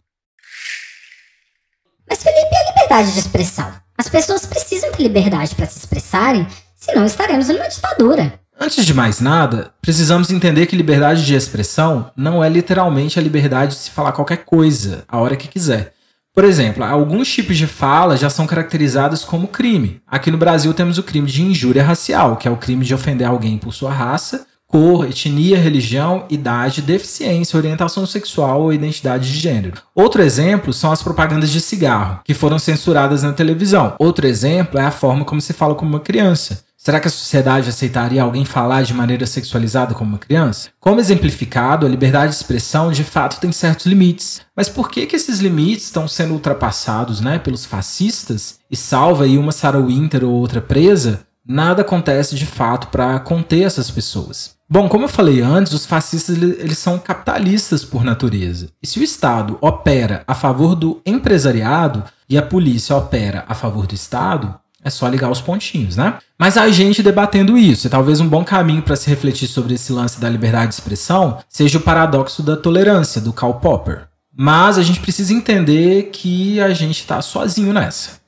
Mas, 2.08 2.22
Felipe, 2.22 2.54
é 2.54 2.58
a 2.58 2.68
liberdade 2.68 3.12
de 3.12 3.18
expressão. 3.18 3.72
As 3.98 4.08
pessoas 4.10 4.44
precisam 4.44 4.92
ter 4.92 5.02
liberdade 5.02 5.54
para 5.54 5.66
se 5.66 5.78
expressarem, 5.78 6.46
senão 6.76 7.06
estaremos 7.06 7.48
numa 7.48 7.66
ditadura. 7.66 8.38
Antes 8.60 8.84
de 8.86 8.94
mais 8.94 9.20
nada, 9.20 9.72
precisamos 9.82 10.30
entender 10.30 10.66
que 10.66 10.76
liberdade 10.76 11.24
de 11.24 11.34
expressão 11.34 12.10
não 12.16 12.44
é 12.44 12.48
literalmente 12.48 13.18
a 13.18 13.22
liberdade 13.22 13.74
de 13.74 13.80
se 13.80 13.90
falar 13.90 14.12
qualquer 14.12 14.44
coisa, 14.44 15.04
a 15.08 15.18
hora 15.18 15.36
que 15.36 15.48
quiser. 15.48 15.95
Por 16.36 16.44
exemplo, 16.44 16.84
alguns 16.84 17.32
tipos 17.32 17.56
de 17.56 17.66
fala 17.66 18.14
já 18.14 18.28
são 18.28 18.46
caracterizados 18.46 19.24
como 19.24 19.48
crime. 19.48 20.02
Aqui 20.06 20.30
no 20.30 20.36
Brasil 20.36 20.74
temos 20.74 20.98
o 20.98 21.02
crime 21.02 21.26
de 21.26 21.42
injúria 21.42 21.82
racial, 21.82 22.36
que 22.36 22.46
é 22.46 22.50
o 22.50 22.58
crime 22.58 22.84
de 22.84 22.94
ofender 22.94 23.26
alguém 23.26 23.56
por 23.56 23.72
sua 23.72 23.90
raça, 23.90 24.46
cor, 24.66 25.06
etnia, 25.06 25.58
religião, 25.58 26.26
idade, 26.28 26.82
deficiência, 26.82 27.56
orientação 27.56 28.04
sexual 28.04 28.60
ou 28.60 28.70
identidade 28.70 29.32
de 29.32 29.38
gênero. 29.38 29.80
Outro 29.94 30.20
exemplo 30.20 30.74
são 30.74 30.92
as 30.92 31.02
propagandas 31.02 31.48
de 31.48 31.58
cigarro, 31.58 32.20
que 32.22 32.34
foram 32.34 32.58
censuradas 32.58 33.22
na 33.22 33.32
televisão. 33.32 33.94
Outro 33.98 34.26
exemplo 34.26 34.78
é 34.78 34.84
a 34.84 34.90
forma 34.90 35.24
como 35.24 35.40
se 35.40 35.54
fala 35.54 35.74
com 35.74 35.86
uma 35.86 36.00
criança. 36.00 36.65
Será 36.86 37.00
que 37.00 37.08
a 37.08 37.10
sociedade 37.10 37.68
aceitaria 37.68 38.22
alguém 38.22 38.44
falar 38.44 38.82
de 38.82 38.94
maneira 38.94 39.26
sexualizada 39.26 39.92
como 39.92 40.10
uma 40.10 40.20
criança? 40.20 40.68
Como 40.78 41.00
exemplificado, 41.00 41.84
a 41.84 41.88
liberdade 41.88 42.30
de 42.30 42.36
expressão 42.36 42.92
de 42.92 43.02
fato 43.02 43.40
tem 43.40 43.50
certos 43.50 43.86
limites. 43.86 44.42
Mas 44.54 44.68
por 44.68 44.88
que, 44.88 45.04
que 45.04 45.16
esses 45.16 45.40
limites 45.40 45.86
estão 45.86 46.06
sendo 46.06 46.34
ultrapassados 46.34 47.20
né, 47.20 47.40
pelos 47.40 47.66
fascistas? 47.66 48.60
E 48.70 48.76
salva 48.76 49.24
aí 49.24 49.36
uma 49.36 49.50
Sarah 49.50 49.80
Winter 49.80 50.22
ou 50.22 50.30
outra 50.30 50.60
presa? 50.60 51.26
Nada 51.44 51.82
acontece 51.82 52.36
de 52.36 52.46
fato 52.46 52.86
para 52.86 53.18
conter 53.18 53.64
essas 53.64 53.90
pessoas. 53.90 54.54
Bom, 54.70 54.88
como 54.88 55.06
eu 55.06 55.08
falei 55.08 55.40
antes, 55.40 55.72
os 55.72 55.86
fascistas 55.86 56.36
eles 56.36 56.78
são 56.78 57.00
capitalistas 57.00 57.84
por 57.84 58.04
natureza. 58.04 58.68
E 58.80 58.86
se 58.86 59.00
o 59.00 59.02
Estado 59.02 59.58
opera 59.60 60.22
a 60.24 60.36
favor 60.36 60.76
do 60.76 61.02
empresariado 61.04 62.04
e 62.28 62.38
a 62.38 62.42
polícia 62.42 62.94
opera 62.94 63.44
a 63.48 63.54
favor 63.54 63.88
do 63.88 63.94
Estado, 63.94 64.54
é 64.86 64.90
só 64.90 65.08
ligar 65.08 65.28
os 65.28 65.40
pontinhos, 65.40 65.96
né? 65.96 66.18
Mas 66.38 66.56
a 66.56 66.68
gente 66.68 67.02
debatendo 67.02 67.58
isso, 67.58 67.88
e 67.88 67.90
talvez 67.90 68.20
um 68.20 68.28
bom 68.28 68.44
caminho 68.44 68.82
para 68.82 68.94
se 68.94 69.10
refletir 69.10 69.48
sobre 69.48 69.74
esse 69.74 69.92
lance 69.92 70.20
da 70.20 70.28
liberdade 70.28 70.68
de 70.68 70.74
expressão 70.74 71.42
seja 71.48 71.78
o 71.78 71.80
paradoxo 71.80 72.40
da 72.40 72.56
tolerância, 72.56 73.20
do 73.20 73.32
Karl 73.32 73.54
Popper. 73.54 74.06
Mas 74.32 74.78
a 74.78 74.84
gente 74.84 75.00
precisa 75.00 75.32
entender 75.32 76.10
que 76.12 76.60
a 76.60 76.72
gente 76.72 77.00
está 77.00 77.20
sozinho 77.20 77.72
nessa. 77.72 78.20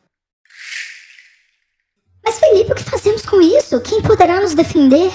Mas 2.25 2.41
Felipe, 2.41 2.73
o 2.73 2.75
que 2.75 2.83
fazemos 2.83 3.25
com 3.25 3.41
isso? 3.41 3.81
Quem 3.81 4.03
poderá 4.03 4.41
nos 4.41 4.53
defender? 4.53 5.13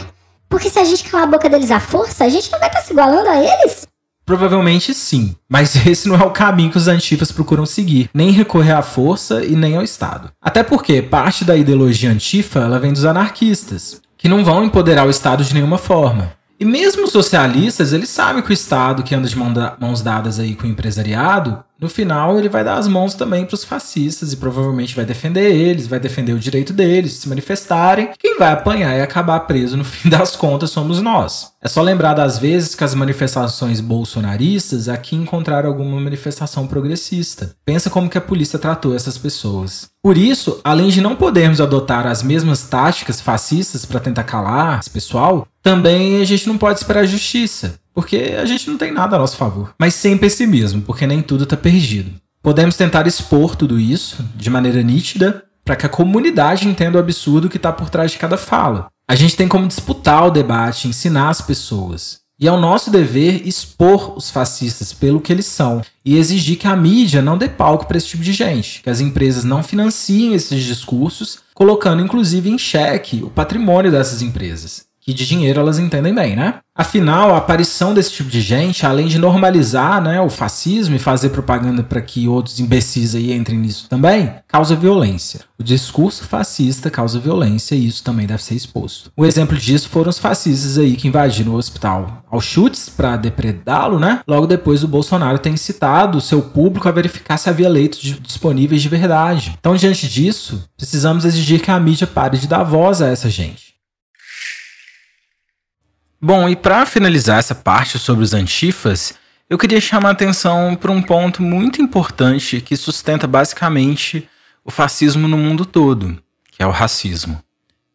Porque 0.47 0.69
se 0.69 0.79
a 0.79 0.86
gente 0.86 1.03
calar 1.03 1.27
a 1.27 1.32
boca 1.32 1.49
deles 1.49 1.71
à 1.71 1.79
força, 1.82 2.23
a 2.23 2.29
gente 2.29 2.49
não 2.53 2.60
vai 2.60 2.69
estar 2.69 2.79
tá 2.79 2.86
se 2.86 2.93
igualando 2.93 3.27
a 3.27 3.38
eles? 3.38 3.86
Provavelmente 4.25 4.93
sim, 4.93 5.36
mas 5.49 5.75
esse 5.86 6.07
não 6.07 6.15
é 6.15 6.23
o 6.23 6.31
caminho 6.31 6.71
que 6.71 6.77
os 6.77 6.88
antifas 6.88 7.31
procuram 7.31 7.65
seguir, 7.65 8.09
nem 8.13 8.31
recorrer 8.31 8.73
à 8.73 8.81
força 8.81 9.43
e 9.43 9.55
nem 9.55 9.75
ao 9.75 9.83
Estado. 9.83 10.31
Até 10.41 10.63
porque 10.63 11.01
parte 11.01 11.43
da 11.43 11.55
ideologia 11.55 12.12
antifa 12.12 12.59
ela 12.59 12.79
vem 12.79 12.93
dos 12.93 13.05
anarquistas, 13.05 14.01
que 14.17 14.29
não 14.29 14.43
vão 14.43 14.63
empoderar 14.63 15.05
o 15.05 15.09
Estado 15.09 15.43
de 15.43 15.53
nenhuma 15.53 15.77
forma. 15.77 16.33
E 16.59 16.65
mesmo 16.65 17.03
os 17.03 17.12
socialistas, 17.12 17.91
eles 17.91 18.07
sabem 18.09 18.41
que 18.41 18.51
o 18.51 18.53
Estado, 18.53 19.03
que 19.03 19.13
anda 19.13 19.27
de 19.27 19.36
mãos 19.36 20.01
dadas 20.01 20.39
aí 20.39 20.55
com 20.55 20.65
o 20.65 20.69
empresariado, 20.69 21.62
no 21.84 21.89
final 21.89 22.39
ele 22.39 22.48
vai 22.48 22.63
dar 22.63 22.78
as 22.78 22.88
mãos 22.88 23.13
também 23.13 23.46
para 23.46 23.56
os 23.56 23.65
fascistas 23.65 24.32
e 24.32 24.38
provavelmente 24.38 24.96
vai 24.96 25.04
defender 25.04 25.54
eles, 25.54 25.86
vai 25.86 26.00
defender 26.00 26.32
o 26.32 26.39
direito 26.39 26.72
deles 26.72 27.12
de 27.12 27.17
se 27.17 27.30
manifestarem. 27.30 28.12
Quem 28.17 28.39
vai 28.39 28.54
apanhar 28.54 28.98
e 28.98 29.02
acabar 29.02 29.41
preso 29.41 29.76
no 29.76 29.84
fim 29.84 30.10
das 30.10 30.34
contas 30.34 30.72
somos 30.72 31.02
nós. 31.02 31.52
É 31.62 31.67
só 31.67 31.82
lembrar 31.82 32.13
das 32.13 32.39
vezes 32.39 32.74
que 32.74 32.84
as 32.84 32.96
manifestações 32.96 33.82
bolsonaristas 33.82 34.88
aqui 34.88 35.15
encontraram 35.15 35.69
alguma 35.69 36.00
manifestação 36.00 36.67
progressista. 36.67 37.54
Pensa 37.65 37.89
como 37.89 38.10
que 38.10 38.17
a 38.17 38.22
polícia 38.22 38.58
tratou 38.58 38.96
essas 38.96 39.17
pessoas. 39.17 39.89
Por 40.02 40.17
isso, 40.17 40.60
além 40.63 40.89
de 40.89 41.02
não 41.02 41.15
podermos 41.15 41.62
adotar 41.62 42.06
as 42.08 42.24
mesmas 42.24 42.63
táticas 42.63 43.22
fascistas 43.22 43.86
para 43.86 44.00
tentar 44.00 44.24
calar 44.24 44.80
esse 44.80 44.89
pessoal, 44.89 45.48
também 45.62 46.22
a 46.22 46.26
gente 46.26 46.48
não 46.48 46.58
pode 46.58 46.80
esperar 46.80 47.06
justiça, 47.06 47.76
porque 47.93 48.36
a 48.38 48.45
gente 48.45 48.69
não 48.69 48.77
tem 48.77 48.91
nada 48.91 49.15
a 49.15 49.19
nosso 49.19 49.38
favor. 49.38 49.73
Mas 49.79 49.93
sem 49.93 50.17
pessimismo, 50.17 50.82
porque 50.82 51.06
nem 51.06 51.21
tudo 51.21 51.43
está 51.43 51.56
perdido. 51.56 52.12
Podemos 52.41 52.75
tentar 52.75 53.08
expor 53.08 53.56
tudo 53.56 53.79
isso 53.79 54.23
de 54.36 54.49
maneira 54.49 54.82
nítida 54.82 55.43
para 55.63 55.75
que 55.75 55.86
a 55.86 55.89
comunidade 55.89 56.67
entenda 56.67 56.97
o 56.97 57.01
absurdo 57.01 57.49
que 57.49 57.58
está 57.58 57.71
por 57.71 57.89
trás 57.89 58.12
de 58.12 58.17
cada 58.17 58.36
fala. 58.36 58.88
A 59.08 59.15
gente 59.15 59.38
tem 59.38 59.47
como 59.47 59.67
disputar 59.67 60.27
o 60.27 60.32
debate, 60.32 60.88
ensinar 60.88 61.29
as 61.29 61.41
pessoas. 61.41 62.21
E 62.39 62.47
é 62.47 62.51
o 62.51 62.60
nosso 62.60 62.89
dever 62.89 63.47
expor 63.47 64.17
os 64.17 64.29
fascistas 64.29 64.91
pelo 64.91 65.21
que 65.21 65.32
eles 65.32 65.45
são 65.45 65.82
e 66.03 66.17
exigir 66.17 66.58
que 66.58 66.67
a 66.67 66.75
mídia 66.75 67.21
não 67.21 67.38
dê 67.38 67.47
palco 67.47 67.86
para 67.86 67.95
esse 67.95 68.08
tipo 68.08 68.23
de 68.23 68.34
gente, 68.34 68.82
que 68.82 68.89
as 68.89 68.99
empresas 68.99 69.45
não 69.45 69.63
financiem 69.63 70.34
esses 70.34 70.63
discursos, 70.63 71.39
colocando 71.53 72.01
inclusive 72.01 72.49
em 72.49 72.58
xeque 72.58 73.23
o 73.23 73.29
patrimônio 73.29 73.91
dessas 73.91 74.21
empresas 74.21 74.91
que 75.04 75.13
de 75.13 75.26
dinheiro 75.26 75.60
elas 75.60 75.80
entendem 75.80 76.13
bem, 76.13 76.36
né? 76.36 76.56
Afinal, 76.76 77.36
a 77.36 77.38
aparição 77.38 77.94
desse 77.94 78.13
tipo 78.13 78.30
de 78.30 78.42
gente, 78.42 78.86
além 78.86 79.06
de 79.06 79.20
normalizar 79.20 80.02
né, 80.02 80.20
o 80.20 80.30
fascismo 80.30 80.96
e 80.96 81.00
fazer 81.00 81.30
propaganda 81.30 81.84
para 81.84 82.02
que 82.02 82.28
outros 82.28 82.60
imbecis 82.60 83.13
aí 83.13 83.32
entrem 83.32 83.60
nisso 83.60 83.88
também, 83.88 84.34
causa 84.48 84.76
violência. 84.76 85.42
O 85.60 85.63
discurso 85.63 86.24
fascista 86.26 86.89
causa 86.89 87.20
violência 87.20 87.76
e 87.76 87.86
isso 87.86 88.04
também 88.04 88.26
deve 88.26 88.42
ser 88.42 88.56
exposto. 88.56 89.12
O 89.16 89.24
exemplo 89.24 89.56
disso 89.56 89.88
foram 89.88 90.10
os 90.10 90.18
fascistas 90.18 90.80
aí 90.80 90.96
que 90.96 91.08
invadiram 91.08 91.52
o 91.52 91.58
hospital 91.58 92.24
Auschwitz 92.32 92.89
para 92.89 93.18
depredá-lo, 93.18 94.00
né? 94.00 94.22
Logo 94.28 94.48
depois 94.48 94.84
o 94.84 94.88
Bolsonaro 94.88 95.38
tem 95.38 95.54
incitado 95.54 96.18
o 96.18 96.22
seu 96.22 96.42
público 96.42 96.89
a 96.89 96.92
verificar 96.92 97.38
se 97.38 97.50
havia 97.50 97.70
leitos 97.70 98.00
disponíveis 98.00 98.82
de 98.82 98.89
verdade. 98.89 99.56
Então, 99.60 99.76
diante 99.76 100.08
disso, 100.08 100.63
precisamos 100.76 101.24
exigir 101.24 101.62
que 101.62 101.70
a 101.70 101.80
mídia 101.80 102.08
pare 102.08 102.39
de 102.39 102.48
dar 102.48 102.63
voz 102.63 103.00
a 103.00 103.08
essa 103.10 103.30
gente. 103.30 103.72
Bom, 106.25 106.47
e 106.47 106.55
para 106.55 106.86
finalizar 106.86 107.38
essa 107.38 107.53
parte 107.53 107.99
sobre 107.99 108.23
os 108.23 108.33
antifas, 108.33 109.15
eu 109.49 109.57
queria 109.57 109.81
chamar 109.81 110.07
a 110.07 110.12
atenção 110.13 110.73
para 110.73 110.89
um 110.89 111.01
ponto 111.01 111.43
muito 111.43 111.81
importante 111.81 112.62
que 112.62 112.77
sustenta 112.77 113.27
basicamente 113.27 114.29
o 114.63 114.71
fascismo 114.71 115.27
no 115.27 115.38
mundo 115.38 115.65
todo, 115.65 116.17
que 116.49 116.63
é 116.63 116.65
o 116.65 116.71
racismo. 116.71 117.43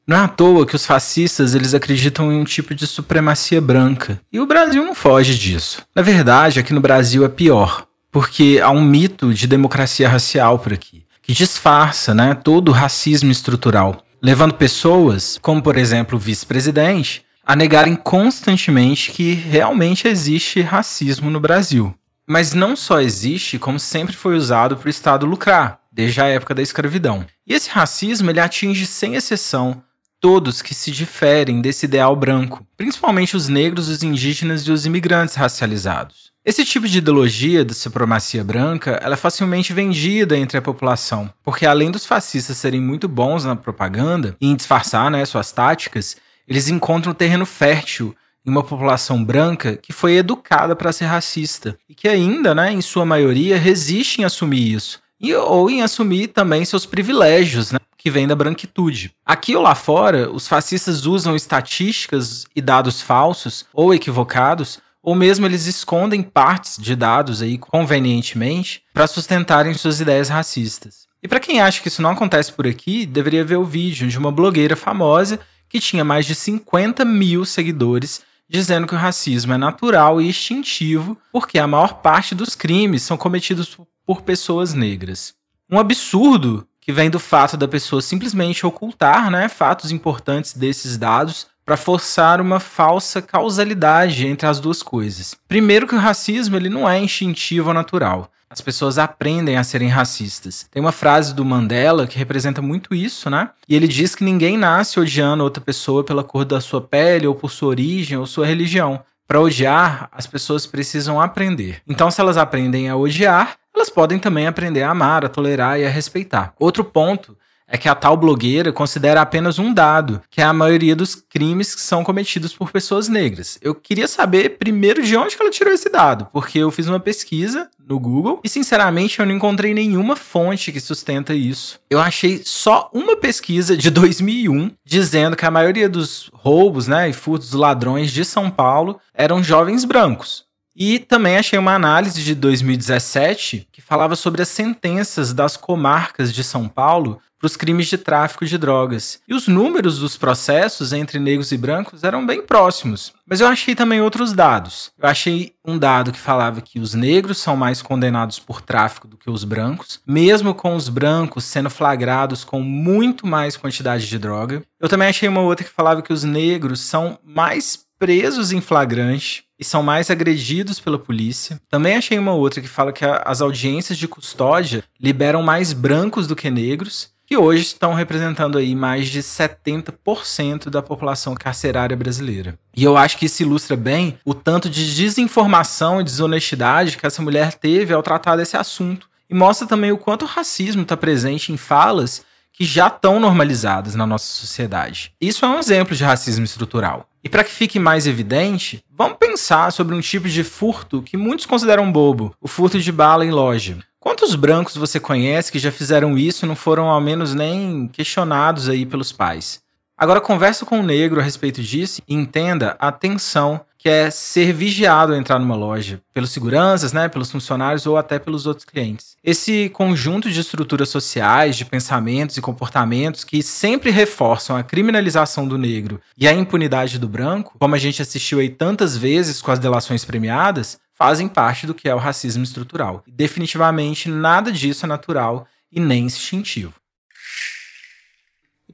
Não 0.07 0.19
é 0.19 0.21
à 0.21 0.29
toa 0.29 0.67
que 0.67 0.77
os 0.77 0.85
fascistas 0.85 1.55
eles 1.55 1.73
acreditam 1.73 2.31
em 2.31 2.39
um 2.39 2.45
tipo 2.45 2.75
de 2.75 2.87
supremacia 2.87 3.63
branca, 3.63 4.21
e 4.31 4.39
o 4.39 4.47
Brasil 4.47 4.85
não 4.85 4.95
foge 4.95 5.35
disso. 5.35 5.81
Na 5.97 6.03
verdade, 6.03 6.61
aqui 6.61 6.75
no 6.75 6.83
Brasil 6.83 7.25
é 7.25 7.31
pior, 7.31 7.87
porque 8.13 8.61
há 8.63 8.71
um 8.71 8.85
mito 8.85 9.33
de 9.33 9.47
democracia 9.47 10.07
racial 10.07 10.59
por 10.59 10.75
aqui, 10.75 11.03
que 11.23 11.33
disfarça 11.33 12.15
né, 12.15 12.35
todo 12.35 12.69
o 12.69 12.73
racismo 12.73 13.33
estrutural, 13.33 14.05
levando 14.21 14.53
pessoas, 14.53 15.39
como 15.41 15.63
por 15.63 15.79
exemplo 15.79 16.19
o 16.19 16.21
vice-presidente, 16.21 17.27
a 17.49 17.57
negarem 17.57 17.97
constantemente 17.97 19.11
que 19.11 19.33
realmente 19.33 20.07
existe 20.07 20.61
racismo 20.61 21.31
no 21.31 21.41
Brasil. 21.41 21.95
Mas 22.29 22.53
não 22.53 22.77
só 22.77 23.01
existe, 23.01 23.59
como 23.59 23.81
sempre 23.81 24.15
foi 24.15 24.37
usado 24.37 24.77
para 24.77 24.87
o 24.87 24.91
Estado 24.91 25.25
lucrar, 25.25 25.81
desde 25.91 26.21
a 26.21 26.27
época 26.27 26.55
da 26.55 26.61
escravidão. 26.61 27.25
E 27.47 27.55
esse 27.55 27.71
racismo 27.71 28.29
ele 28.29 28.39
atinge 28.39 28.85
sem 28.85 29.15
exceção 29.15 29.83
todos 30.21 30.61
que 30.61 30.75
se 30.75 30.91
diferem 30.91 31.63
desse 31.63 31.87
ideal 31.87 32.15
branco, 32.15 32.67
principalmente 32.77 33.35
os 33.35 33.49
negros, 33.49 33.89
os 33.89 34.03
indígenas 34.03 34.63
e 34.63 34.71
os 34.71 34.85
imigrantes 34.85 35.35
racializados. 35.35 36.29
Esse 36.45 36.67
tipo 36.67 36.87
de 36.87 36.99
ideologia 36.99 37.65
de 37.65 37.73
supremacia 37.73 38.45
branca 38.45 39.01
ela 39.03 39.15
é 39.15 39.17
facilmente 39.17 39.73
vendida 39.73 40.37
entre 40.37 40.59
a 40.59 40.63
população, 40.63 41.33
porque 41.43 41.65
além 41.65 41.91
dos 41.91 42.05
fascistas 42.05 42.59
serem 42.59 42.81
muito 42.81 43.09
bons 43.09 43.47
na 43.47 43.57
propaganda 43.57 44.37
e 44.39 44.49
em 44.49 44.57
disfarçar 44.57 45.11
né, 45.11 45.25
suas 45.25 45.51
táticas, 45.51 46.17
eles 46.49 46.69
encontram 46.69 47.13
terreno 47.13 47.45
fértil 47.45 48.17
em 48.45 48.51
uma 48.51 48.63
população 48.63 49.23
branca 49.23 49.77
que 49.77 49.93
foi 49.93 50.17
educada 50.17 50.75
para 50.75 50.93
ser 50.93 51.05
racista 51.05 51.79
e 51.89 51.95
que 51.95 52.09
ainda, 52.09 52.55
né, 52.55 52.73
em 52.73 52.81
sua 52.81 53.05
maioria, 53.05 53.59
resiste 53.59 54.23
em 54.23 54.25
assumir 54.25 54.73
isso 54.73 55.01
e 55.21 55.35
ou 55.35 55.69
em 55.69 55.83
assumir 55.83 56.29
também 56.29 56.65
seus 56.65 56.87
privilégios, 56.87 57.73
né, 57.73 57.79
que 57.97 58.11
vêm 58.11 58.27
da 58.27 58.37
branquitude. 58.37 59.13
Aqui 59.27 59.55
ou 59.55 59.63
lá 59.63 59.75
fora, 59.75 60.31
os 60.31 60.49
fascistas 60.49 61.05
usam 61.05 61.37
estatísticas 61.37 62.47
e 62.57 62.63
dados 62.63 63.03
falsos 63.03 63.67
ou 63.75 63.93
equivocados 63.93 64.81
ou 65.03 65.15
mesmo 65.15 65.47
eles 65.47 65.67
escondem 65.67 66.23
partes 66.23 66.77
de 66.79 66.95
dados 66.95 67.43
aí 67.43 67.59
convenientemente 67.59 68.83
para 68.93 69.07
sustentarem 69.07 69.75
suas 69.75 70.01
ideias 70.01 70.29
racistas. 70.29 71.07
E 71.23 71.27
para 71.27 71.41
quem 71.41 71.61
acha 71.61 71.81
que 71.83 71.89
isso 71.89 72.03
não 72.03 72.11
acontece 72.11 72.53
por 72.53 72.67
aqui, 72.67 73.05
deveria 73.05 73.45
ver 73.45 73.57
o 73.57 73.65
vídeo 73.65 74.09
de 74.09 74.19
uma 74.19 74.31
blogueira 74.31 74.77
famosa 74.77 75.41
que 75.69 75.81
tinha 75.81 76.05
mais 76.05 76.27
de 76.27 76.35
50 76.35 77.05
mil 77.05 77.45
seguidores, 77.45 78.23
dizendo 78.49 78.87
que 78.87 78.95
o 78.95 78.99
racismo 78.99 79.53
é 79.53 79.59
natural 79.59 80.21
e 80.21 80.29
instintivo, 80.29 81.19
porque 81.31 81.59
a 81.59 81.67
maior 81.67 81.95
parte 81.95 82.35
dos 82.35 82.55
crimes 82.55 83.03
são 83.03 83.17
cometidos 83.17 83.77
por 84.07 84.23
pessoas 84.23 84.73
negras. 84.73 85.35
Um 85.71 85.79
absurdo 85.79 86.67
que 86.81 86.93
vem 86.93 87.11
do 87.11 87.21
fato 87.21 87.57
da 87.57 87.69
pessoa 87.69 88.01
simplesmente 88.01 88.65
ocultar 88.65 89.31
né, 89.31 89.49
fatos 89.49 89.93
importantes 89.93 90.55
desses 90.55 90.97
dados 90.97 91.47
para 91.63 91.77
forçar 91.77 92.41
uma 92.41 92.59
falsa 92.59 93.21
causalidade 93.21 94.27
entre 94.27 94.47
as 94.47 94.59
duas 94.59 94.83
coisas. 94.83 95.37
Primeiro 95.47 95.87
que 95.87 95.95
o 95.95 95.99
racismo 95.99 96.57
ele 96.57 96.71
não 96.71 96.89
é 96.89 96.99
instintivo 96.99 97.69
ou 97.69 97.75
natural. 97.75 98.33
As 98.51 98.61
pessoas 98.61 98.99
aprendem 98.99 99.57
a 99.57 99.65
serem 99.65 99.89
racistas. 99.89 100.67
Tem 100.71 100.81
uma 100.81 100.93
frase 100.93 101.35
do 101.35 101.45
Mandela 101.45 102.07
que 102.07 102.19
representa 102.19 102.63
muito 102.63 102.95
isso, 102.95 103.29
né? 103.29 103.51
E 103.69 103.77
ele 103.77 103.87
diz 103.87 104.15
que 104.15 104.25
ninguém 104.25 104.57
nasce 104.57 104.99
odiando 104.99 105.45
outra 105.45 105.63
pessoa 105.63 106.03
pela 106.03 106.25
cor 106.25 106.45
da 106.45 106.61
sua 106.61 106.81
pele 106.81 107.27
ou 107.27 107.35
por 107.35 107.51
sua 107.51 107.69
origem 107.69 108.17
ou 108.17 108.27
sua 108.27 108.47
religião. 108.47 109.03
Para 109.27 109.41
odiar, 109.41 110.09
as 110.11 110.27
pessoas 110.27 110.67
precisam 110.67 111.21
aprender. 111.21 111.83
Então, 111.87 112.11
se 112.11 112.19
elas 112.19 112.39
aprendem 112.39 112.89
a 112.89 112.97
odiar, 112.97 113.57
elas 113.75 113.91
podem 113.91 114.19
também 114.19 114.47
aprender 114.47 114.83
a 114.83 114.91
amar, 114.91 115.25
a 115.25 115.29
tolerar 115.29 115.79
e 115.79 115.85
a 115.85 115.91
respeitar. 115.91 116.55
Outro 116.59 116.83
ponto 116.83 117.37
é 117.69 117.77
que 117.77 117.89
a 117.89 117.95
tal 117.95 118.17
blogueira 118.17 118.73
considera 118.73 119.21
apenas 119.21 119.59
um 119.59 119.73
dado, 119.73 120.23
que 120.31 120.41
é 120.41 120.45
a 120.45 120.53
maioria 120.53 120.97
dos 120.97 121.15
crimes 121.15 121.75
que 121.75 121.83
são 121.83 122.03
cometidos 122.03 122.55
por 122.55 122.73
pessoas 122.73 123.09
negras. 123.09 123.59
Eu 123.61 123.75
queria 123.75 124.09
saber 124.09 124.57
primeiro 124.59 125.03
de 125.03 125.17
onde 125.17 125.37
ela 125.39 125.51
tirou 125.51 125.73
esse 125.73 125.91
dado, 125.91 126.27
porque 126.33 126.59
eu 126.59 126.71
fiz 126.71 126.89
uma 126.89 126.99
pesquisa 126.99 127.69
no 127.87 128.01
Google 128.01 128.41
e 128.43 128.49
sinceramente 128.49 129.21
eu 129.21 129.27
não 129.27 129.35
encontrei 129.35 129.75
nenhuma 129.75 130.17
fonte 130.17 130.73
que 130.73 130.81
sustenta 130.81 131.35
isso. 131.35 131.79
Eu 131.91 132.01
achei 132.01 132.43
só 132.45 132.91
uma 132.93 133.17
pesquisa 133.17 133.77
de 133.77 133.91
2001 133.91 134.71
dizendo 134.85 135.37
que 135.37 135.45
a 135.45 135.51
maioria 135.51 135.89
dos 135.89 136.31
roubos, 136.33 136.87
né, 136.87 137.09
e 137.11 137.13
furtos 137.13 137.53
ladrões 137.53 138.11
de 138.11 138.25
São 138.25 138.51
Paulo 138.51 138.99
eram 139.15 139.43
jovens 139.43 139.85
brancos. 139.85 140.48
E 140.81 141.01
também 141.01 141.37
achei 141.37 141.59
uma 141.59 141.75
análise 141.75 142.23
de 142.23 142.37
2017 142.37 143.67
que 143.73 143.83
falava 143.83 144.15
sobre 144.15 144.43
as 144.43 144.49
sentenças 144.49 145.33
das 145.33 145.57
comarcas 145.57 146.33
de 146.33 146.45
São 146.45 146.69
Paulo 146.69 147.21
para 147.37 147.47
os 147.47 147.57
crimes 147.57 147.89
de 147.89 147.99
tráfico 147.99 148.47
de 148.47 148.57
drogas. 148.57 149.21
E 149.27 149.35
os 149.35 149.49
números 149.49 149.99
dos 149.99 150.17
processos 150.17 150.93
entre 150.93 151.19
negros 151.19 151.51
e 151.51 151.59
brancos 151.59 152.05
eram 152.05 152.25
bem 152.25 152.43
próximos. 152.43 153.13
Mas 153.27 153.41
eu 153.41 153.47
achei 153.47 153.75
também 153.75 154.01
outros 154.01 154.33
dados. 154.33 154.93
Eu 154.99 155.09
achei 155.09 155.53
um 155.65 155.79
dado 155.79 156.13
que 156.13 156.19
falava 156.19 156.61
que 156.61 156.79
os 156.79 156.95
negros 156.95 157.39
são 157.39 157.57
mais 157.57 157.83
condenados 157.83 158.39
por 158.39 158.61
tráfico 158.61 159.09
do 159.09 159.17
que 159.17 159.31
os 159.31 159.45
brancos, 159.45 160.01
mesmo 160.07 160.55
com 160.55 160.75
os 160.75 160.89
brancos 160.89 161.45
sendo 161.45 161.71
flagrados 161.71 162.45
com 162.45 162.61
muito 162.61 163.27
mais 163.27 163.57
quantidade 163.57 164.07
de 164.07 164.19
droga. 164.19 164.63
Eu 164.81 164.89
também 164.89 165.09
achei 165.09 165.29
uma 165.29 165.41
outra 165.41 165.65
que 165.65 165.73
falava 165.73 166.03
que 166.03 166.13
os 166.13 166.25
negros 166.25 166.81
são 166.81 167.19
mais 167.25 167.88
presos 167.99 168.53
em 168.53 168.61
flagrante 168.61 169.45
e 169.59 169.65
são 169.65 169.83
mais 169.83 170.11
agredidos 170.11 170.79
pela 170.79 170.99
polícia. 170.99 171.61
Também 171.69 171.97
achei 171.97 172.19
uma 172.19 172.33
outra 172.33 172.61
que 172.61 172.69
fala 172.69 172.93
que 172.93 173.05
as 173.05 173.41
audiências 173.41 173.99
de 173.99 174.07
custódia 174.07 174.85
liberam 175.01 175.43
mais 175.43 175.73
brancos 175.73 176.27
do 176.27 176.37
que 176.37 176.51
negros 176.51 177.11
que 177.29 177.37
hoje 177.37 177.63
estão 177.63 177.93
representando 177.93 178.57
aí 178.57 178.75
mais 178.75 179.09
de 179.09 179.23
70% 179.23 180.71
da 180.71 180.81
população 180.81 181.35
carcerária 181.35 181.95
brasileira. 181.95 182.59
E 182.75 182.83
eu 182.83 182.97
acho 182.97 183.19
que 183.19 183.27
isso 183.27 183.43
ilustra 183.43 183.77
bem 183.77 184.19
o 184.25 184.33
tanto 184.33 184.71
de 184.71 184.95
desinformação 184.95 186.01
e 186.01 186.05
desonestidade 186.05 186.97
que 186.97 187.07
essa 187.07 187.21
mulher 187.21 187.53
teve 187.53 187.93
ao 187.93 188.03
tratar 188.03 188.37
desse 188.37 188.57
assunto. 188.57 189.11
E 189.29 189.35
mostra 189.35 189.67
também 189.67 189.93
o 189.93 189.99
quanto 189.99 190.23
o 190.23 190.29
racismo 190.29 190.81
está 190.81 190.97
presente 190.97 191.53
em 191.53 191.59
falas 191.59 192.25
que 192.59 192.65
já 192.65 192.89
estão 192.89 193.21
normalizadas 193.21 193.95
na 193.95 194.05
nossa 194.05 194.27
sociedade. 194.27 195.13
Isso 195.21 195.45
é 195.45 195.49
um 195.49 195.61
exemplo 195.61 195.95
de 195.95 196.03
racismo 196.03 196.45
estrutural. 196.45 197.09
E 197.23 197.29
para 197.29 197.45
que 197.45 197.53
fique 197.53 197.79
mais 197.79 198.05
evidente, 198.05 198.83
vamos 198.91 199.17
pensar 199.17 199.71
sobre 199.71 199.95
um 199.95 200.01
tipo 200.01 200.29
de 200.29 200.43
furto 200.43 201.01
que 201.01 201.17
muitos 201.17 201.47
consideram 201.47 201.93
bobo, 201.93 202.35
o 202.41 202.49
furto 202.49 202.81
de 202.81 202.91
bala 202.91 203.25
em 203.25 203.31
loja. 203.31 203.79
Quantos 204.01 204.35
brancos 204.35 204.77
você 204.77 204.99
conhece 204.99 205.53
que 205.53 205.59
já 205.61 205.71
fizeram 205.71 206.19
isso 206.19 206.45
e 206.45 206.49
não 206.49 206.57
foram 206.57 206.89
ao 206.89 207.01
menos 207.01 207.33
nem 207.33 207.87
questionados 207.87 208.69
aí 208.69 208.85
pelos 208.85 209.13
pais? 209.13 209.61
Agora 209.97 210.21
converse 210.21 210.65
com 210.65 210.81
um 210.81 210.85
negro 210.85 211.21
a 211.21 211.23
respeito 211.23 211.63
disso 211.63 212.03
e 212.09 212.15
entenda 212.15 212.77
a 212.81 212.91
tensão 212.91 213.61
que 213.79 213.89
é 213.89 214.11
ser 214.11 214.53
vigiado 214.53 215.13
ao 215.13 215.19
entrar 215.19 215.39
numa 215.39 215.55
loja, 215.55 216.03
pelos 216.13 216.31
seguranças, 216.31 216.93
né, 216.93 217.09
pelos 217.09 217.31
funcionários 217.31 217.87
ou 217.87 217.97
até 217.97 218.19
pelos 218.19 218.47
outros 218.47 218.65
clientes. 218.65 219.17
Esse 219.31 219.69
conjunto 219.69 220.31
de 220.31 220.41
estruturas 220.41 220.89
sociais, 220.89 221.55
de 221.55 221.67
pensamentos 221.67 222.39
e 222.39 222.41
comportamentos 222.41 223.25
que 223.25 223.43
sempre 223.43 223.91
reforçam 223.91 224.57
a 224.57 224.63
criminalização 224.63 225.47
do 225.47 225.59
negro 225.59 226.01
e 226.17 226.27
a 226.27 226.33
impunidade 226.33 226.99
do 226.99 227.07
branco, 227.07 227.55
como 227.61 227.75
a 227.75 227.79
gente 227.79 228.01
assistiu 228.01 228.39
aí 228.39 228.49
tantas 228.49 228.97
vezes 228.97 229.43
com 229.43 229.51
as 229.51 229.59
delações 229.59 230.03
premiadas, 230.03 230.81
fazem 230.95 231.29
parte 231.29 231.67
do 231.67 231.75
que 231.75 231.91
é 231.91 231.95
o 231.95 231.99
racismo 231.99 232.43
estrutural. 232.43 233.05
Definitivamente 233.07 234.09
nada 234.09 234.51
disso 234.51 234.87
é 234.87 234.89
natural 234.89 235.47
e 235.71 235.79
nem 235.79 236.05
instintivo. 236.05 236.73